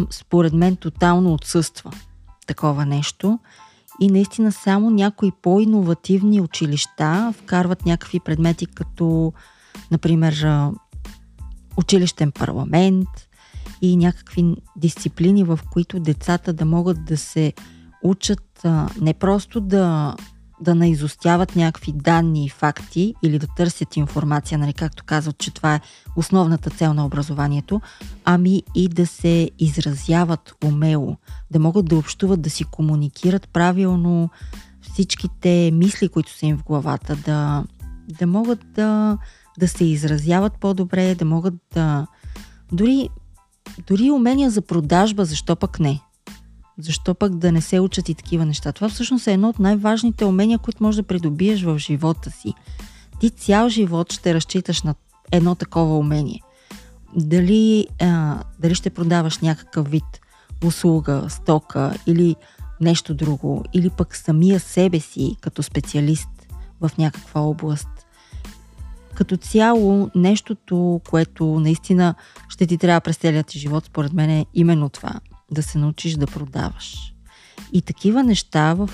според 0.09 0.53
мен 0.53 0.75
тотално 0.75 1.33
отсъства 1.33 1.91
такова 2.47 2.85
нещо. 2.85 3.39
И 3.99 4.07
наистина 4.07 4.51
само 4.51 4.89
някои 4.89 5.31
по-инновативни 5.41 6.41
училища 6.41 7.33
вкарват 7.37 7.85
някакви 7.85 8.19
предмети 8.19 8.65
като, 8.65 9.33
например, 9.91 10.47
училищен 11.77 12.31
парламент, 12.31 13.09
и 13.83 13.97
някакви 13.97 14.55
дисциплини, 14.75 15.43
в 15.43 15.59
които 15.71 15.99
децата 15.99 16.53
да 16.53 16.65
могат 16.65 17.05
да 17.05 17.17
се 17.17 17.53
учат 18.03 18.65
не 19.01 19.13
просто 19.13 19.61
да, 19.61 20.15
да 20.63 20.75
наизостяват 20.75 21.55
някакви 21.55 21.91
данни 21.91 22.45
и 22.45 22.49
факти 22.49 23.15
или 23.23 23.39
да 23.39 23.47
търсят 23.47 23.97
информация, 23.97 24.57
нали, 24.57 24.73
както 24.73 25.03
казват, 25.03 25.37
че 25.37 25.53
това 25.53 25.75
е 25.75 25.81
основната 26.15 26.69
цел 26.69 26.93
на 26.93 27.05
образованието, 27.05 27.81
ами 28.25 28.63
и 28.75 28.87
да 28.87 29.07
се 29.07 29.49
изразяват 29.59 30.53
умело, 30.65 31.17
да 31.51 31.59
могат 31.59 31.85
да 31.85 31.97
общуват, 31.97 32.41
да 32.41 32.49
си 32.49 32.63
комуникират 32.63 33.49
правилно 33.49 34.29
всичките 34.81 35.71
мисли, 35.73 36.09
които 36.09 36.31
са 36.37 36.45
им 36.45 36.57
в 36.57 36.63
главата, 36.63 37.15
да, 37.15 37.63
да 38.19 38.27
могат 38.27 38.59
да, 38.75 39.17
да 39.59 39.67
се 39.67 39.85
изразяват 39.85 40.53
по-добре, 40.59 41.15
да 41.15 41.25
могат 41.25 41.53
да 41.73 42.07
дори 42.71 43.09
дори 43.87 44.11
умения 44.11 44.49
за 44.49 44.61
продажба, 44.61 45.25
защо 45.25 45.55
пък 45.55 45.79
не? 45.79 46.01
Защо 46.77 47.13
пък 47.13 47.35
да 47.35 47.51
не 47.51 47.61
се 47.61 47.79
учат 47.79 48.09
и 48.09 48.15
такива 48.15 48.45
неща? 48.45 48.71
Това 48.71 48.89
всъщност 48.89 49.27
е 49.27 49.33
едно 49.33 49.49
от 49.49 49.59
най-важните 49.59 50.25
умения, 50.25 50.59
които 50.59 50.83
можеш 50.83 50.95
да 50.95 51.07
придобиеш 51.07 51.63
в 51.63 51.77
живота 51.77 52.31
си. 52.31 52.53
Ти 53.19 53.29
цял 53.29 53.69
живот 53.69 54.13
ще 54.13 54.33
разчиташ 54.33 54.81
на 54.81 54.95
едно 55.31 55.55
такова 55.55 55.97
умение. 55.97 56.41
Дали, 57.15 57.87
а, 58.01 58.39
дали 58.59 58.75
ще 58.75 58.89
продаваш 58.89 59.39
някакъв 59.39 59.89
вид 59.89 60.19
услуга, 60.65 61.25
стока 61.29 61.93
или 62.07 62.35
нещо 62.81 63.13
друго, 63.13 63.63
или 63.73 63.89
пък 63.89 64.15
самия 64.15 64.59
себе 64.59 64.99
си 64.99 65.35
като 65.41 65.63
специалист 65.63 66.29
в 66.81 66.91
някаква 66.97 67.41
област 67.41 67.87
като 69.13 69.37
цяло 69.37 70.09
нещото, 70.15 71.01
което 71.09 71.45
наистина 71.45 72.15
ще 72.49 72.67
ти 72.67 72.77
трябва 72.77 73.01
през 73.01 73.17
целият 73.17 73.47
ти 73.47 73.59
живот, 73.59 73.85
според 73.85 74.13
мен 74.13 74.29
е 74.29 74.45
именно 74.53 74.89
това. 74.89 75.13
Да 75.51 75.63
се 75.63 75.77
научиш 75.77 76.13
да 76.13 76.27
продаваш. 76.27 77.13
И 77.73 77.81
такива 77.81 78.23
неща 78.23 78.73
в 78.73 78.89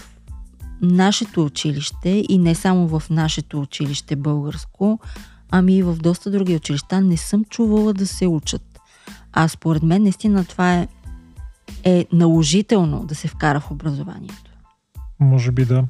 нашето 0.81 1.45
училище 1.45 2.25
и 2.29 2.37
не 2.37 2.55
само 2.55 2.99
в 2.99 3.09
нашето 3.09 3.61
училище 3.61 4.15
българско, 4.15 4.99
ами 5.51 5.77
и 5.77 5.83
в 5.83 5.95
доста 5.95 6.31
други 6.31 6.55
училища 6.55 7.01
не 7.01 7.17
съм 7.17 7.45
чувала 7.45 7.93
да 7.93 8.07
се 8.07 8.27
учат. 8.27 8.79
А 9.33 9.47
според 9.47 9.83
мен 9.83 10.03
наистина 10.03 10.45
това 10.45 10.73
е, 10.73 10.87
е 11.83 12.05
наложително 12.13 13.05
да 13.05 13.15
се 13.15 13.27
вкара 13.27 13.59
в 13.59 13.71
образованието. 13.71 14.51
Може 15.19 15.51
би 15.51 15.65
да. 15.65 15.85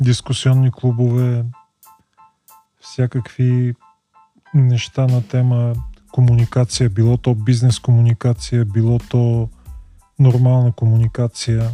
Дискусионни 0.00 0.72
клубове, 0.72 1.44
всякакви 2.80 3.74
неща 4.54 5.06
на 5.06 5.22
тема 5.22 5.72
комуникация, 6.16 6.90
било 6.90 7.16
то 7.16 7.34
бизнес 7.34 7.78
комуникация, 7.78 8.64
било 8.64 8.98
то 8.98 9.48
нормална 10.18 10.72
комуникация. 10.72 11.70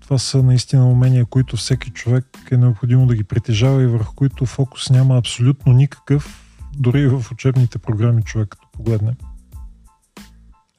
Това 0.00 0.18
са 0.18 0.42
наистина 0.42 0.90
умения, 0.90 1.24
които 1.24 1.56
всеки 1.56 1.90
човек 1.90 2.24
е 2.50 2.56
необходимо 2.56 3.06
да 3.06 3.14
ги 3.14 3.24
притежава 3.24 3.82
и 3.82 3.86
върху 3.86 4.14
които 4.14 4.46
фокус 4.46 4.90
няма 4.90 5.18
абсолютно 5.18 5.72
никакъв, 5.72 6.44
дори 6.78 7.00
и 7.00 7.08
в 7.08 7.24
учебните 7.32 7.78
програми 7.78 8.22
човек 8.22 8.48
като 8.48 8.68
погледне. 8.72 9.16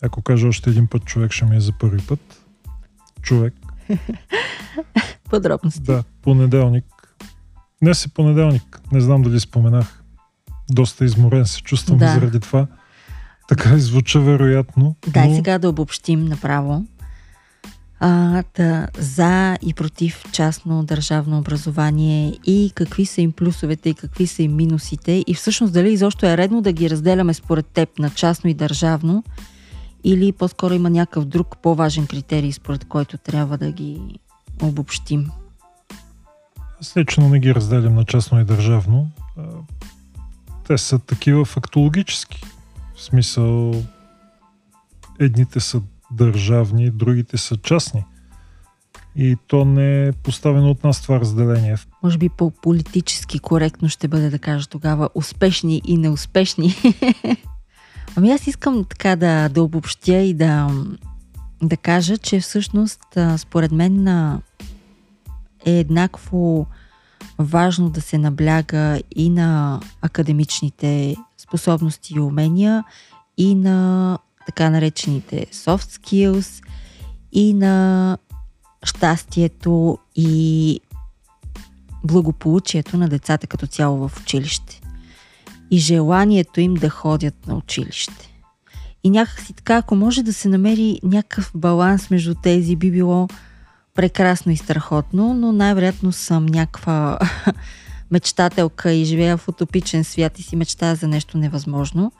Ако 0.01 0.21
кажа 0.21 0.47
още 0.47 0.69
един 0.69 0.87
път 0.87 1.05
човек, 1.05 1.31
ще 1.31 1.45
ми 1.45 1.55
е 1.55 1.59
за 1.59 1.71
първи 1.71 2.07
път. 2.07 2.45
Човек. 3.21 3.53
Подробности. 5.29 5.81
Да, 5.81 6.03
понеделник 6.21 6.85
Днес 7.81 8.05
е 8.05 8.09
понеделник. 8.09 8.81
Не 8.91 9.01
знам 9.01 9.21
дали 9.21 9.39
споменах. 9.39 9.98
Доста 10.69 11.05
изморен 11.05 11.45
се 11.45 11.61
чувствам 11.61 11.97
да. 11.97 12.13
заради 12.13 12.39
това. 12.39 12.67
Така 13.47 13.77
звуча 13.77 14.19
вероятно. 14.19 14.95
Дай 15.07 15.29
но... 15.29 15.35
сега 15.35 15.59
да 15.59 15.69
обобщим 15.69 16.25
направо. 16.25 16.85
А, 17.99 18.43
да, 18.57 18.87
за 18.97 19.57
и 19.61 19.73
против 19.73 20.23
частно 20.31 20.83
държавно 20.83 21.39
образование 21.39 22.33
и 22.45 22.71
какви 22.75 23.05
са 23.05 23.21
им 23.21 23.31
плюсовете 23.31 23.89
и 23.89 23.93
какви 23.93 24.27
са 24.27 24.43
им 24.43 24.55
минусите 24.55 25.23
и 25.27 25.33
всъщност 25.33 25.73
дали 25.73 25.93
изобщо 25.93 26.25
е 26.25 26.37
редно 26.37 26.61
да 26.61 26.71
ги 26.71 26.89
разделяме 26.89 27.33
според 27.33 27.65
теб 27.65 27.99
на 27.99 28.09
частно 28.09 28.49
и 28.49 28.53
държавно 28.53 29.23
или 30.03 30.31
по-скоро 30.31 30.73
има 30.73 30.89
някакъв 30.89 31.25
друг 31.25 31.57
по-важен 31.61 32.07
критерий, 32.07 32.51
според 32.51 32.85
който 32.85 33.17
трябва 33.17 33.57
да 33.57 33.71
ги 33.71 34.19
обобщим. 34.61 35.31
Аз 36.81 36.97
лично 36.97 37.29
не 37.29 37.39
ги 37.39 37.55
разделям 37.55 37.95
на 37.95 38.05
частно 38.05 38.39
и 38.39 38.43
държавно. 38.43 39.09
Те 40.69 40.77
са 40.77 40.99
такива 40.99 41.45
фактологически. 41.45 42.43
В 42.95 43.01
смисъл, 43.01 43.73
едните 45.19 45.59
са 45.59 45.81
държавни, 46.11 46.91
другите 46.91 47.37
са 47.37 47.57
частни. 47.57 48.05
И 49.15 49.37
то 49.47 49.65
не 49.65 50.07
е 50.07 50.11
поставено 50.11 50.69
от 50.69 50.83
нас 50.83 51.01
това 51.01 51.19
разделение. 51.19 51.75
Може 52.03 52.17
би 52.17 52.29
по-политически 52.29 53.39
коректно 53.39 53.89
ще 53.89 54.07
бъде 54.07 54.29
да 54.29 54.39
кажа 54.39 54.67
тогава 54.67 55.09
успешни 55.15 55.81
и 55.85 55.97
неуспешни. 55.97 56.75
Ами 58.15 58.31
аз 58.31 58.47
искам 58.47 58.85
така 58.89 59.15
да, 59.15 59.49
да 59.49 59.63
обобщя 59.63 60.21
и 60.21 60.33
да, 60.33 60.69
да 61.63 61.77
кажа, 61.77 62.17
че 62.17 62.39
всъщност 62.39 63.17
според 63.37 63.71
мен 63.71 64.07
е 65.65 65.71
еднакво 65.71 66.67
важно 67.39 67.89
да 67.89 68.01
се 68.01 68.17
набляга 68.17 69.01
и 69.15 69.29
на 69.29 69.79
академичните 70.01 71.15
способности 71.37 72.13
и 72.13 72.19
умения, 72.19 72.83
и 73.37 73.55
на 73.55 74.17
така 74.45 74.69
наречените 74.69 75.45
soft 75.45 75.99
skills, 75.99 76.63
и 77.31 77.53
на 77.53 78.17
щастието 78.83 79.97
и 80.15 80.79
благополучието 82.03 82.97
на 82.97 83.09
децата 83.09 83.47
като 83.47 83.67
цяло 83.67 84.07
в 84.07 84.21
училище. 84.21 84.81
И 85.71 85.77
желанието 85.77 86.61
им 86.61 86.73
да 86.73 86.89
ходят 86.89 87.47
на 87.47 87.55
училище. 87.55 88.33
И 89.03 89.09
някакси 89.09 89.53
така, 89.53 89.77
ако 89.77 89.95
може 89.95 90.23
да 90.23 90.33
се 90.33 90.49
намери 90.49 90.99
някакъв 91.03 91.51
баланс 91.55 92.09
между 92.09 92.35
тези, 92.35 92.75
би 92.75 92.91
било 92.91 93.27
прекрасно 93.95 94.51
и 94.51 94.57
страхотно, 94.57 95.33
но 95.33 95.51
най-вероятно 95.51 96.11
съм 96.11 96.45
някаква 96.45 97.19
мечтателка 98.11 98.91
и 98.91 99.05
живея 99.05 99.37
в 99.37 99.47
утопичен 99.47 100.03
свят 100.03 100.39
и 100.39 100.43
си 100.43 100.55
мечтая 100.55 100.95
за 100.95 101.07
нещо 101.07 101.37
невъзможно, 101.37 102.11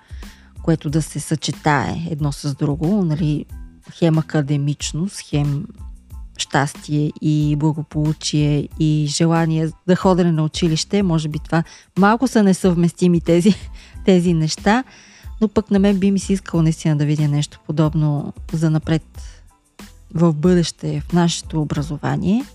което 0.61 0.89
да 0.89 1.01
се 1.01 1.19
съчетае 1.19 2.07
едно 2.09 2.31
с 2.31 2.55
друго, 2.55 3.05
нали, 3.05 3.45
хем 3.93 4.17
академичност, 4.17 5.21
хем 5.29 5.65
щастие 6.37 7.11
и 7.21 7.55
благополучие 7.55 8.67
и 8.79 9.05
желание 9.09 9.69
да 9.87 9.95
ходене 9.95 10.31
на 10.31 10.43
училище. 10.43 11.03
Може 11.03 11.29
би 11.29 11.39
това 11.39 11.63
малко 11.97 12.27
са 12.27 12.43
несъвместими 12.43 13.21
тези, 13.21 13.55
тези 14.05 14.33
неща, 14.33 14.83
но 15.41 15.47
пък 15.47 15.71
на 15.71 15.79
мен 15.79 15.99
би 15.99 16.11
ми 16.11 16.19
се 16.19 16.33
искало 16.33 16.63
наистина 16.63 16.97
да 16.97 17.05
видя 17.05 17.27
нещо 17.27 17.59
подобно 17.65 18.33
за 18.53 18.69
напред 18.69 19.03
в 20.13 20.33
бъдеще 20.33 21.01
в 21.01 21.13
нашето 21.13 21.61
образование 21.61 22.45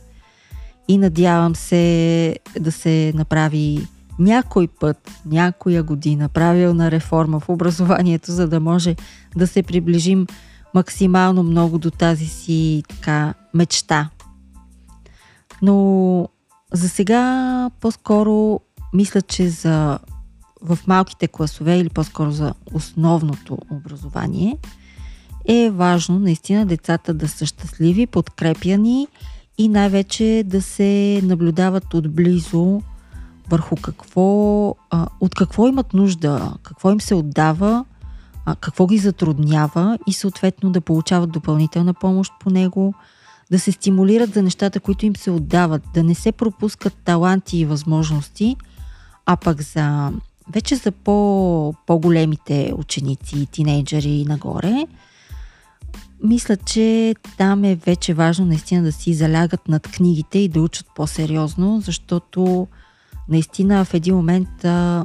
и 0.88 0.98
надявам 0.98 1.56
се 1.56 2.36
да 2.60 2.72
се 2.72 3.12
направи 3.14 3.86
някой 4.18 4.68
път, 4.68 5.10
някоя 5.26 5.82
година 5.82 6.28
правилна 6.28 6.90
реформа 6.90 7.40
в 7.40 7.48
образованието, 7.48 8.32
за 8.32 8.48
да 8.48 8.60
може 8.60 8.96
да 9.36 9.46
се 9.46 9.62
приближим 9.62 10.26
максимално 10.74 11.42
много 11.42 11.78
до 11.78 11.90
тази 11.90 12.26
си 12.26 12.82
така 12.88 13.34
мечта. 13.54 14.10
Но 15.62 16.28
за 16.72 16.88
сега 16.88 17.70
по-скоро 17.80 18.60
мисля, 18.92 19.22
че 19.22 19.48
за 19.48 19.98
в 20.62 20.78
малките 20.86 21.28
класове 21.28 21.78
или 21.78 21.88
по-скоро 21.88 22.30
за 22.30 22.54
основното 22.72 23.58
образование 23.70 24.58
е 25.48 25.70
важно 25.70 26.18
наистина 26.18 26.66
децата 26.66 27.14
да 27.14 27.28
са 27.28 27.46
щастливи, 27.46 28.06
подкрепяни 28.06 29.08
и 29.58 29.68
най-вече 29.68 30.42
да 30.46 30.62
се 30.62 31.20
наблюдават 31.24 31.94
отблизо 31.94 32.82
върху 33.50 33.76
какво, 33.76 34.68
от 35.20 35.34
какво 35.36 35.68
имат 35.68 35.94
нужда, 35.94 36.52
какво 36.62 36.90
им 36.90 37.00
се 37.00 37.14
отдава 37.14 37.84
какво 38.60 38.86
ги 38.86 38.98
затруднява 38.98 39.98
и 40.06 40.12
съответно 40.12 40.70
да 40.70 40.80
получават 40.80 41.32
допълнителна 41.32 41.94
помощ 41.94 42.32
по 42.40 42.50
него, 42.50 42.94
да 43.50 43.58
се 43.58 43.72
стимулират 43.72 44.34
за 44.34 44.42
нещата, 44.42 44.80
които 44.80 45.06
им 45.06 45.16
се 45.16 45.30
отдават, 45.30 45.82
да 45.94 46.02
не 46.02 46.14
се 46.14 46.32
пропускат 46.32 46.94
таланти 47.04 47.58
и 47.58 47.64
възможности, 47.64 48.56
а 49.26 49.36
пък 49.36 49.62
за 49.62 50.12
вече 50.52 50.76
за 50.76 50.92
по, 50.92 51.74
по-големите 51.86 52.72
ученици, 52.76 53.46
тинейджери 53.46 54.10
и 54.10 54.24
нагоре, 54.24 54.86
мисля, 56.24 56.56
че 56.56 57.14
там 57.38 57.64
е 57.64 57.74
вече 57.74 58.14
важно 58.14 58.46
наистина 58.46 58.82
да 58.82 58.92
си 58.92 59.14
залягат 59.14 59.68
над 59.68 59.88
книгите 59.88 60.38
и 60.38 60.48
да 60.48 60.60
учат 60.60 60.86
по-сериозно, 60.94 61.80
защото 61.80 62.68
наистина 63.28 63.84
в 63.84 63.94
един 63.94 64.14
момент 64.14 64.48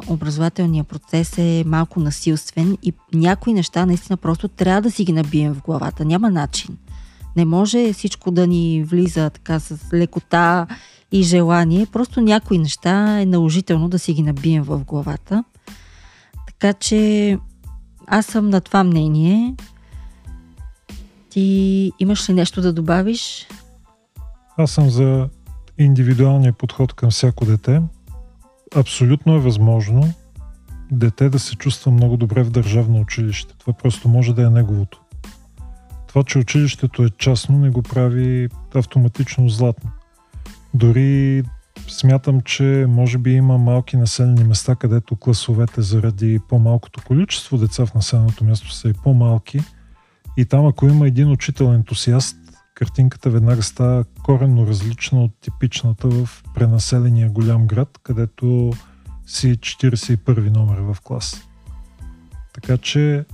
образователният 0.07 0.87
процес 0.87 1.37
е 1.37 1.63
малко 1.67 1.99
насилствен 1.99 2.77
и 2.83 2.93
някои 3.13 3.53
неща 3.53 3.85
наистина 3.85 4.17
просто 4.17 4.47
трябва 4.47 4.81
да 4.81 4.91
си 4.91 5.05
ги 5.05 5.11
набием 5.11 5.53
в 5.53 5.61
главата. 5.61 6.05
Няма 6.05 6.31
начин. 6.31 6.77
Не 7.35 7.45
може 7.45 7.93
всичко 7.93 8.31
да 8.31 8.47
ни 8.47 8.83
влиза 8.83 9.29
така 9.29 9.59
с 9.59 9.93
лекота 9.93 10.67
и 11.11 11.23
желание. 11.23 11.85
Просто 11.85 12.21
някои 12.21 12.57
неща 12.57 13.21
е 13.21 13.25
наложително 13.25 13.89
да 13.89 13.99
си 13.99 14.13
ги 14.13 14.21
набием 14.21 14.63
в 14.63 14.79
главата. 14.85 15.43
Така 16.47 16.73
че 16.73 17.37
аз 18.07 18.25
съм 18.25 18.49
на 18.49 18.61
това 18.61 18.83
мнение. 18.83 19.55
Ти 21.29 21.91
имаш 21.99 22.29
ли 22.29 22.33
нещо 22.33 22.61
да 22.61 22.73
добавиш? 22.73 23.47
Аз 24.57 24.71
съм 24.71 24.89
за 24.89 25.29
индивидуалния 25.77 26.53
подход 26.53 26.93
към 26.93 27.09
всяко 27.09 27.45
дете 27.45 27.81
абсолютно 28.75 29.35
е 29.35 29.39
възможно 29.39 30.13
дете 30.91 31.29
да 31.29 31.39
се 31.39 31.55
чувства 31.55 31.91
много 31.91 32.17
добре 32.17 32.43
в 32.43 32.49
държавно 32.49 32.99
училище. 32.99 33.55
Това 33.57 33.73
просто 33.73 34.09
може 34.09 34.33
да 34.33 34.41
е 34.41 34.49
неговото. 34.49 35.01
Това, 36.07 36.23
че 36.23 36.39
училището 36.39 37.03
е 37.03 37.09
частно, 37.09 37.57
не 37.57 37.69
го 37.69 37.81
прави 37.81 38.49
автоматично 38.75 39.49
златно. 39.49 39.91
Дори 40.73 41.43
смятам, 41.87 42.41
че 42.41 42.85
може 42.89 43.17
би 43.17 43.31
има 43.31 43.57
малки 43.57 43.97
населени 43.97 44.43
места, 44.43 44.75
където 44.75 45.15
класовете 45.15 45.81
заради 45.81 46.39
по-малкото 46.49 47.01
количество 47.07 47.57
деца 47.57 47.85
в 47.85 47.93
населеното 47.93 48.43
място 48.43 48.71
са 48.71 48.89
и 48.89 48.93
по-малки. 48.93 49.59
И 50.39 50.45
там, 50.45 50.67
ако 50.67 50.85
има 50.85 51.07
един 51.07 51.31
учител 51.31 51.65
ентусиаст, 51.65 52.37
картинката 52.75 53.29
веднага 53.29 53.63
става 53.63 54.05
коренно 54.23 54.67
различна 54.67 55.23
от 55.23 55.31
типичната 55.41 56.09
в 56.09 56.43
пренаселения 56.55 57.29
голям 57.29 57.67
град, 57.67 57.99
където 58.03 58.71
си 59.25 59.55
41 59.55 60.49
номер 60.49 60.77
в 60.77 60.97
клас. 61.03 61.47
Така 62.53 62.77
че 62.77 63.25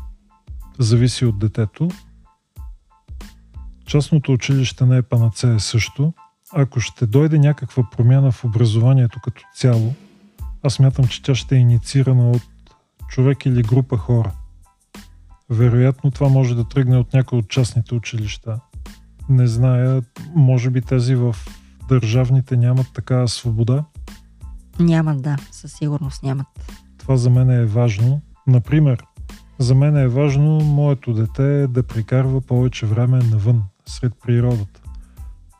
зависи 0.80 1.26
от 1.26 1.40
детето. 1.40 1.90
Частното 3.86 4.34
училище 4.34 4.86
не 4.86 4.98
е 4.98 5.02
панацея 5.02 5.60
също. 5.60 6.14
Ако 6.54 6.80
ще 6.80 7.06
дойде 7.06 7.40
някаква 7.40 7.90
промяна 7.92 8.32
в 8.32 8.46
образованието 8.46 9.20
като 9.24 9.42
цяло, 9.56 9.94
аз 10.64 10.80
мятам, 10.80 11.08
че 11.08 11.24
тя 11.24 11.36
ще 11.36 11.56
е 11.56 11.60
инициирана 11.60 12.32
от 12.32 12.44
човек 13.10 13.46
или 13.46 13.62
група 13.62 13.98
хора. 13.98 14.32
Вероятно 15.50 16.12
това 16.12 16.30
може 16.30 16.56
да 16.56 16.68
тръгне 16.68 16.98
от 16.98 17.14
някои 17.14 17.40
от 17.40 17.50
частните 17.50 17.96
училища, 17.96 18.60
не 19.30 19.48
зная, 19.48 20.02
може 20.36 20.70
би 20.70 20.82
тези 20.82 21.16
в 21.16 21.36
държавните 21.90 22.58
нямат 22.58 22.88
такава 22.94 23.28
свобода? 23.28 23.86
Нямат, 24.80 25.22
да, 25.22 25.36
със 25.52 25.74
сигурност 25.74 26.24
нямат. 26.24 26.48
Това 26.98 27.18
за 27.18 27.30
мен 27.30 27.50
е 27.50 27.66
важно. 27.66 28.22
Например, 28.48 29.04
за 29.60 29.76
мен 29.76 29.98
е 29.98 30.08
важно 30.08 30.60
моето 30.60 31.14
дете 31.14 31.68
да 31.68 31.84
прикарва 31.84 32.42
повече 32.42 32.86
време 32.86 33.18
навън, 33.18 33.64
сред 33.86 34.14
природата. 34.24 34.82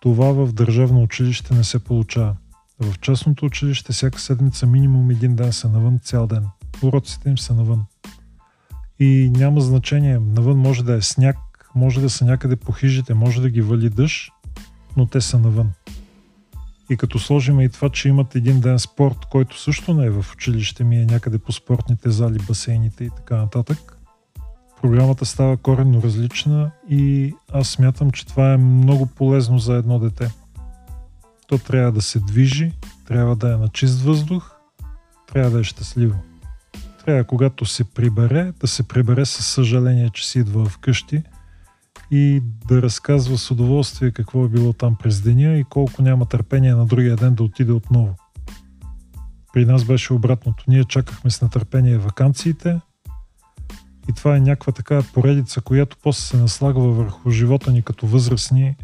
Това 0.02 0.32
в 0.32 0.54
държавно 0.54 1.02
училище 1.02 1.56
не 1.56 1.64
се 1.64 1.80
получава. 1.80 2.36
В 2.80 3.00
частното 3.00 3.46
училище 3.46 3.94
всяка 3.94 4.20
седмица 4.20 4.68
минимум 4.68 5.12
един 5.12 5.36
ден 5.36 5.54
са 5.54 5.70
навън 5.70 6.00
цял 6.00 6.28
ден. 6.28 6.48
Уроците 6.84 7.30
им 7.30 7.38
са 7.38 7.54
навън. 7.54 7.84
И 9.00 9.32
няма 9.36 9.62
значение. 9.62 10.20
Навън 10.20 10.58
може 10.58 10.84
да 10.84 10.94
е 10.94 11.02
сняг, 11.02 11.38
може 11.76 12.02
да 12.02 12.10
са 12.10 12.26
някъде 12.26 12.56
по 12.56 12.72
хижите, 12.72 13.14
може 13.14 13.42
да 13.42 13.50
ги 13.50 13.62
вали 13.62 13.90
дъжд, 13.90 14.32
но 14.98 15.06
те 15.06 15.22
са 15.22 15.40
навън. 15.40 15.72
И 16.90 16.98
като 16.98 17.20
сложим 17.20 17.62
и 17.62 17.70
това, 17.70 17.90
че 17.90 18.10
имат 18.10 18.36
един 18.36 18.60
ден 18.60 18.80
спорт, 18.80 19.26
който 19.32 19.60
също 19.60 19.94
не 19.94 20.06
е 20.06 20.10
в 20.10 20.26
училище 20.34 20.84
ми, 20.84 20.98
е 20.98 21.06
някъде 21.06 21.38
по 21.38 21.52
спортните 21.52 22.10
зали, 22.10 22.38
басейните 22.48 23.04
и 23.04 23.10
така 23.10 23.36
нататък, 23.36 23.98
програмата 24.82 25.26
става 25.26 25.58
коренно 25.58 26.02
различна 26.02 26.72
и 26.90 27.34
аз 27.54 27.68
смятам, 27.68 28.12
че 28.12 28.26
това 28.26 28.54
е 28.54 28.58
много 28.58 29.06
полезно 29.06 29.60
за 29.60 29.74
едно 29.74 30.00
дете. 30.00 30.32
То 31.48 31.58
трябва 31.58 31.92
да 31.92 32.02
се 32.02 32.20
движи, 32.20 32.72
трябва 33.08 33.36
да 33.36 33.54
е 33.54 33.58
на 33.58 33.70
чист 33.70 34.02
въздух, 34.02 34.52
трябва 35.34 35.52
да 35.52 35.60
е 35.60 35.64
щастливо. 35.64 36.16
Трябва, 37.06 37.24
когато 37.24 37.66
се 37.66 37.84
прибере, 37.84 38.54
да 38.60 38.68
се 38.68 38.88
прибере 38.88 39.26
със 39.26 39.48
съжаление, 39.48 40.10
че 40.14 40.28
си 40.28 40.40
идва 40.40 40.66
вкъщи– 40.66 41.24
и 42.12 42.44
да 42.68 42.82
разказва 42.82 43.38
с 43.38 43.52
удоволствие 43.52 44.12
какво 44.12 44.46
е 44.46 44.50
било 44.50 44.74
там 44.74 44.96
през 44.96 45.22
деня 45.22 45.58
и 45.58 45.64
колко 45.64 46.02
няма 46.02 46.26
търпение 46.26 46.76
на 46.76 46.86
другия 46.86 47.16
ден 47.16 47.36
да 47.36 47.44
отиде 47.44 47.72
отново. 47.72 48.16
При 49.54 49.66
нас 49.66 49.86
беше 49.86 50.14
обратното. 50.14 50.64
Ние 50.68 50.84
чакахме 50.84 51.32
с 51.32 51.42
нетърпение 51.42 51.98
вакансиите 51.98 52.80
и 54.10 54.14
това 54.14 54.36
е 54.36 54.40
някаква 54.40 54.74
така 54.74 55.02
поредица, 55.14 55.62
която 55.62 55.98
после 56.04 56.22
се 56.22 56.38
наслагва 56.38 56.92
върху 56.92 57.32
живота 57.32 57.72
ни 57.72 57.82
като 57.82 58.08
възрастни 58.08 58.76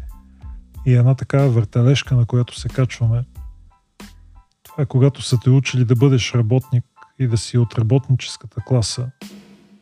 и 0.86 0.94
една 0.94 1.14
такава 1.14 1.48
въртележка, 1.48 2.16
на 2.16 2.26
която 2.26 2.60
се 2.60 2.68
качваме. 2.68 3.24
Това 4.62 4.82
е 4.82 4.86
когато 4.86 5.22
са 5.22 5.38
те 5.44 5.50
учили 5.50 5.84
да 5.84 5.96
бъдеш 5.96 6.34
работник 6.34 6.84
и 7.18 7.26
да 7.26 7.36
си 7.36 7.58
от 7.58 7.78
работническата 7.78 8.60
класа 8.66 9.10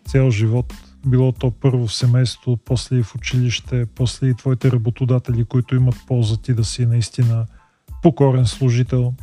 цял 0.04 0.30
живот. 0.30 0.74
Било 1.06 1.32
то 1.32 1.50
първо 1.50 1.86
в 1.86 1.94
семейство, 1.94 2.56
после 2.56 2.98
и 2.98 3.02
в 3.02 3.14
училище, 3.14 3.86
после 3.86 4.28
и 4.28 4.34
твоите 4.34 4.70
работодатели, 4.70 5.44
които 5.44 5.76
имат 5.76 5.94
полза 6.06 6.36
ти 6.36 6.54
да 6.54 6.64
си 6.64 6.86
наистина 6.86 7.46
покорен 8.02 8.46
служител. 8.46 9.14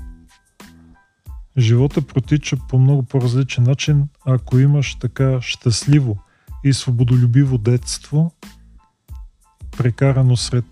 Живота 1.58 2.02
протича 2.02 2.58
по 2.70 2.80
много 2.80 3.04
по-различен 3.04 3.64
начин, 3.64 4.08
ако 4.26 4.60
имаш 4.60 4.96
така 4.96 5.42
щастливо 5.42 6.20
и 6.64 6.74
свободолюбиво 6.74 7.58
детство, 7.58 8.32
прекарано 9.78 10.38
сред 10.38 10.66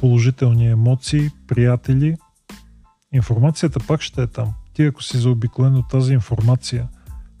положителни 0.00 0.68
емоции, 0.68 1.30
приятели, 1.46 2.16
информацията 3.12 3.80
пак 3.86 4.02
ще 4.02 4.22
е 4.22 4.26
там. 4.26 4.54
Ти 4.74 4.82
ако 4.82 5.02
си 5.02 5.18
заобиколен 5.18 5.76
от 5.76 5.88
тази 5.88 6.12
информация, 6.12 6.88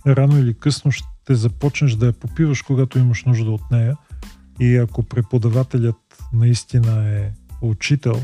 рано 0.06 0.38
или 0.38 0.54
късно 0.54 0.90
ще 0.92 1.34
започнеш 1.34 1.94
да 1.94 2.06
я 2.06 2.12
попиваш, 2.12 2.62
когато 2.62 2.98
имаш 2.98 3.24
нужда 3.24 3.50
от 3.50 3.70
нея. 3.70 3.96
И 4.60 4.76
ако 4.76 5.02
преподавателят 5.02 5.96
наистина 6.32 7.08
е 7.08 7.32
учител, 7.60 8.22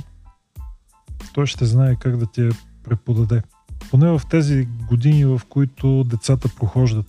той 1.32 1.46
ще 1.46 1.64
знае 1.64 1.96
как 1.96 2.16
да 2.16 2.26
ти 2.26 2.40
я 2.40 2.52
преподаде. 2.82 3.42
Поне 3.90 4.10
в 4.10 4.22
тези 4.30 4.68
години, 4.88 5.24
в 5.24 5.40
които 5.48 6.04
децата 6.04 6.48
прохождат. 6.56 7.06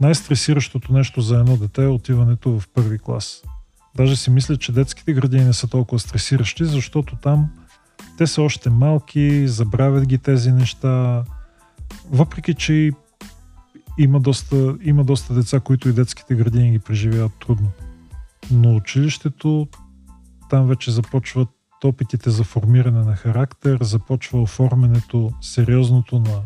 Най-стресиращото 0.00 0.92
нещо 0.92 1.20
за 1.20 1.38
едно 1.38 1.56
дете 1.56 1.84
е 1.84 1.88
отиването 1.88 2.60
в 2.60 2.68
първи 2.68 2.98
клас. 2.98 3.42
Даже 3.96 4.16
си 4.16 4.30
мисля, 4.30 4.56
че 4.56 4.72
детските 4.72 5.12
градини 5.12 5.44
не 5.44 5.52
са 5.52 5.68
толкова 5.68 5.98
стресиращи, 5.98 6.64
защото 6.64 7.16
там 7.16 7.50
те 8.18 8.26
са 8.26 8.42
още 8.42 8.70
малки, 8.70 9.48
забравят 9.48 10.06
ги 10.06 10.18
тези 10.18 10.52
неща. 10.52 11.24
Въпреки, 12.10 12.54
че 12.54 12.90
има 13.98 14.20
доста, 14.20 14.76
има 14.82 15.04
доста 15.04 15.34
деца, 15.34 15.60
които 15.60 15.88
и 15.88 15.92
детските 15.92 16.34
градини 16.34 16.70
ги 16.70 16.78
преживяват 16.78 17.32
трудно. 17.40 17.68
Но 18.50 18.76
училището, 18.76 19.68
там 20.50 20.66
вече 20.66 20.90
започват 20.90 21.48
опитите 21.84 22.30
за 22.30 22.44
формиране 22.44 23.04
на 23.04 23.16
характер, 23.16 23.78
започва 23.80 24.42
оформянето 24.42 25.30
сериозното 25.40 26.18
на 26.18 26.40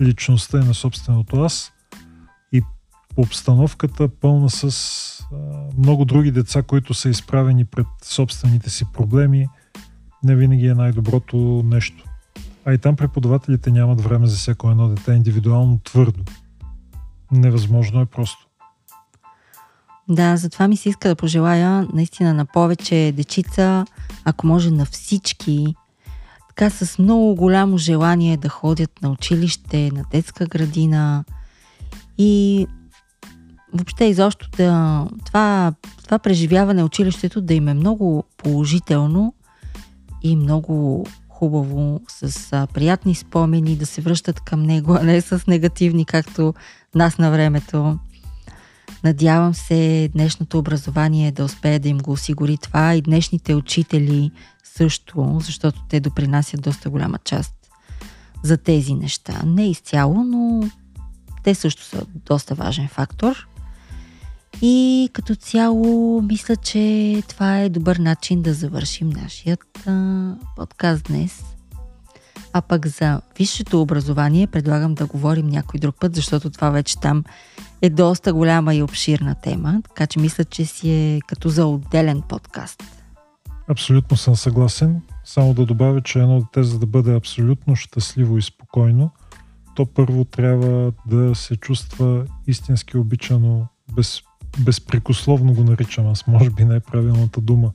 личността 0.00 0.60
и 0.60 0.64
на 0.64 0.74
собственото 0.74 1.36
аз 1.36 1.72
и 2.52 2.62
обстановката 3.16 4.08
пълна 4.08 4.50
с 4.50 4.64
а, 5.20 5.36
много 5.78 6.04
други 6.04 6.30
деца, 6.30 6.62
които 6.62 6.94
са 6.94 7.08
изправени 7.08 7.64
пред 7.64 7.86
собствените 8.02 8.70
си 8.70 8.84
проблеми, 8.92 9.48
не 10.24 10.36
винаги 10.36 10.66
е 10.66 10.74
най-доброто 10.74 11.62
нещо. 11.64 12.07
А 12.68 12.72
и 12.72 12.78
там 12.78 12.96
преподавателите 12.96 13.70
нямат 13.70 14.00
време 14.00 14.26
за 14.26 14.36
всяко 14.36 14.70
едно 14.70 14.88
дете 14.88 15.12
индивидуално 15.12 15.80
твърдо. 15.84 16.24
Невъзможно 17.32 18.00
е 18.00 18.06
просто. 18.06 18.46
Да, 20.08 20.36
затова 20.36 20.68
ми 20.68 20.76
се 20.76 20.88
иска 20.88 21.08
да 21.08 21.16
пожелая 21.16 21.86
наистина 21.92 22.34
на 22.34 22.46
повече 22.46 23.12
дечица, 23.16 23.84
ако 24.24 24.46
може 24.46 24.70
на 24.70 24.84
всички, 24.84 25.74
така 26.48 26.70
с 26.70 26.98
много 26.98 27.34
голямо 27.34 27.78
желание 27.78 28.36
да 28.36 28.48
ходят 28.48 29.02
на 29.02 29.10
училище, 29.10 29.90
на 29.94 30.04
детска 30.10 30.46
градина 30.46 31.24
и 32.18 32.66
въобще 33.74 34.04
изобщо 34.04 34.48
да, 34.56 35.06
това, 35.26 35.72
това 36.04 36.18
преживяване 36.18 36.84
училището 36.84 37.40
да 37.40 37.54
им 37.54 37.68
е 37.68 37.74
много 37.74 38.24
положително 38.36 39.34
и 40.22 40.36
много 40.36 41.06
хубаво, 41.38 42.00
с 42.08 42.52
а, 42.52 42.66
приятни 42.66 43.14
спомени, 43.14 43.76
да 43.76 43.86
се 43.86 44.00
връщат 44.00 44.40
към 44.40 44.62
него, 44.62 44.94
а 44.94 45.02
не 45.02 45.20
с 45.20 45.46
негативни, 45.46 46.04
както 46.04 46.54
нас 46.94 47.18
на 47.18 47.30
времето. 47.30 47.98
Надявам 49.04 49.54
се 49.54 50.10
днешното 50.12 50.58
образование 50.58 51.32
да 51.32 51.44
успее 51.44 51.78
да 51.78 51.88
им 51.88 51.98
го 51.98 52.12
осигури 52.12 52.56
това 52.56 52.94
и 52.94 53.02
днешните 53.02 53.54
учители 53.54 54.30
също, 54.64 55.38
защото 55.40 55.82
те 55.88 56.00
допринасят 56.00 56.62
доста 56.62 56.90
голяма 56.90 57.18
част 57.24 57.54
за 58.42 58.56
тези 58.56 58.94
неща. 58.94 59.42
Не 59.46 59.70
изцяло, 59.70 60.24
но 60.24 60.70
те 61.44 61.54
също 61.54 61.82
са 61.82 62.06
доста 62.14 62.54
важен 62.54 62.88
фактор. 62.88 63.47
И 64.62 65.08
като 65.12 65.34
цяло 65.34 66.22
мисля, 66.22 66.56
че 66.56 67.22
това 67.28 67.58
е 67.58 67.68
добър 67.68 67.96
начин 67.96 68.42
да 68.42 68.54
завършим 68.54 69.10
нашият 69.10 69.86
а, 69.86 70.34
подкаст 70.56 71.04
днес. 71.04 71.44
А 72.52 72.60
пък 72.62 72.86
за 72.86 73.20
висшето 73.38 73.82
образование 73.82 74.46
предлагам 74.46 74.94
да 74.94 75.06
говорим 75.06 75.46
някой 75.46 75.80
друг 75.80 75.96
път, 76.00 76.14
защото 76.14 76.50
това 76.50 76.70
вече 76.70 77.00
там 77.00 77.24
е 77.82 77.90
доста 77.90 78.32
голяма 78.32 78.74
и 78.74 78.82
обширна 78.82 79.34
тема, 79.34 79.80
така 79.84 80.06
че 80.06 80.20
мисля, 80.20 80.44
че 80.44 80.64
си 80.64 80.90
е 80.90 81.20
като 81.26 81.48
за 81.48 81.66
отделен 81.66 82.22
подкаст. 82.22 82.82
Абсолютно 83.68 84.16
съм 84.16 84.36
съгласен. 84.36 85.00
Само 85.24 85.54
да 85.54 85.66
добавя, 85.66 86.00
че 86.02 86.18
едно 86.18 86.40
дете, 86.40 86.62
за 86.62 86.78
да 86.78 86.86
бъде 86.86 87.14
абсолютно 87.14 87.76
щастливо 87.76 88.38
и 88.38 88.42
спокойно, 88.42 89.10
то 89.74 89.86
първо 89.86 90.24
трябва 90.24 90.92
да 91.06 91.34
се 91.34 91.56
чувства 91.56 92.24
истински 92.46 92.96
обичано, 92.96 93.66
без, 93.96 94.22
безпрекословно 94.60 95.54
го 95.54 95.64
наричам 95.64 96.06
аз, 96.06 96.26
може 96.26 96.50
би 96.50 96.64
най-правилната 96.64 97.40
дума, 97.40 97.72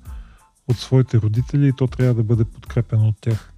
от 0.67 0.77
своите 0.77 1.17
родители 1.17 1.67
и 1.67 1.73
то 1.73 1.87
трябва 1.87 2.13
да 2.13 2.23
бъде 2.23 2.43
подкрепено 2.45 3.07
от 3.07 3.15
тях. 3.21 3.53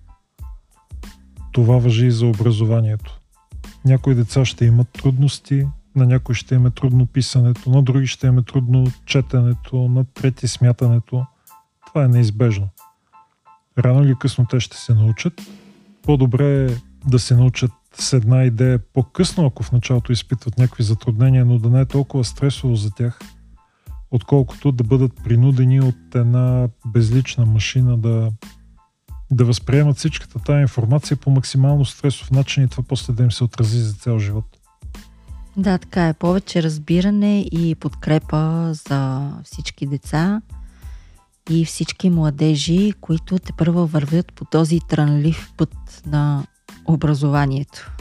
Това 1.52 1.78
въжи 1.78 2.06
и 2.06 2.12
за 2.12 2.26
образованието. 2.26 3.20
Някои 3.86 4.16
деца 4.16 4.46
ще 4.46 4.66
имат 4.66 4.90
трудности, 4.90 5.68
на 5.96 6.06
някой 6.06 6.36
ще 6.36 6.56
им 6.56 6.66
е 6.66 6.72
трудно 6.72 7.06
писането, 7.06 7.70
на 7.70 7.84
други 7.84 8.08
ще 8.08 8.28
им 8.28 8.38
е 8.38 8.44
трудно 8.44 8.88
четенето, 9.06 9.90
на 9.90 10.06
трети 10.06 10.48
смятането. 10.48 11.26
Това 11.88 12.04
е 12.04 12.08
неизбежно. 12.08 12.70
Рано 13.78 14.04
или 14.04 14.16
късно 14.20 14.46
те 14.46 14.60
ще 14.60 14.78
се 14.78 14.94
научат. 14.94 15.34
По-добре 16.04 16.66
е 16.66 16.76
да 17.08 17.20
се 17.20 17.36
научат 17.36 17.72
с 18.00 18.14
една 18.14 18.44
идея 18.44 18.80
по-късно, 18.94 19.46
ако 19.46 19.64
в 19.64 19.72
началото 19.72 20.12
изпитват 20.12 20.58
някакви 20.58 20.84
затруднения, 20.84 21.46
но 21.46 21.60
да 21.60 21.70
не 21.70 21.82
е 21.82 21.86
толкова 21.86 22.24
стресово 22.24 22.76
за 22.76 22.92
тях, 22.92 23.20
отколкото 24.12 24.72
да 24.72 24.84
бъдат 24.84 25.12
принудени 25.24 25.82
от 25.82 26.16
една 26.16 26.68
безлична 26.86 27.46
машина 27.46 27.98
да, 27.98 28.32
да 29.32 29.46
възприемат 29.46 29.98
всичката 29.98 30.40
тази 30.40 30.62
информация 30.62 31.18
по 31.18 31.30
максимално 31.30 31.86
стресов 31.86 32.32
начин 32.32 32.64
и 32.64 32.68
това 32.68 32.84
после 32.88 33.14
да 33.14 33.24
им 33.24 33.32
се 33.32 33.44
отрази 33.44 33.80
за 33.80 33.94
цял 33.94 34.20
живот. 34.20 34.46
Да, 35.58 35.78
така 35.78 36.08
е. 36.08 36.14
Повече 36.14 36.64
разбиране 36.64 37.42
и 37.52 37.76
подкрепа 37.76 38.74
за 38.74 39.32
всички 39.44 39.88
деца 39.88 40.42
и 41.50 41.66
всички 41.66 42.10
младежи, 42.10 42.94
които 43.02 43.40
те 43.40 43.54
първо 43.54 43.88
вървят 43.88 44.34
по 44.34 44.46
този 44.46 44.80
трънлив 44.90 45.54
път 45.58 46.02
на 46.06 46.44
образованието. 46.86 47.92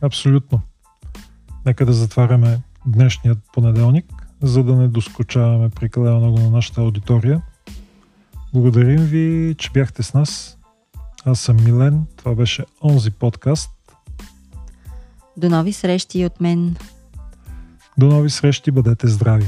Абсолютно. 0.00 0.60
Нека 1.66 1.86
да 1.86 1.92
затваряме 1.92 2.60
днешният 2.86 3.38
понеделник, 3.52 4.26
за 4.42 4.64
да 4.64 4.76
не 4.76 4.88
доскочаваме 4.88 5.70
прекалено 5.70 6.20
много 6.20 6.38
на 6.38 6.50
нашата 6.50 6.80
аудитория. 6.80 7.42
Благодарим 8.52 9.04
ви, 9.04 9.54
че 9.58 9.70
бяхте 9.70 10.02
с 10.02 10.14
нас. 10.14 10.58
Аз 11.24 11.40
съм 11.40 11.56
Милен. 11.64 12.06
Това 12.16 12.34
беше 12.34 12.64
онзи 12.82 13.10
подкаст. 13.10 13.70
До 15.36 15.48
нови 15.48 15.72
срещи 15.72 16.26
от 16.26 16.40
мен. 16.40 16.76
До 17.98 18.06
нови 18.06 18.30
срещи, 18.30 18.70
бъдете 18.70 19.08
здрави! 19.08 19.46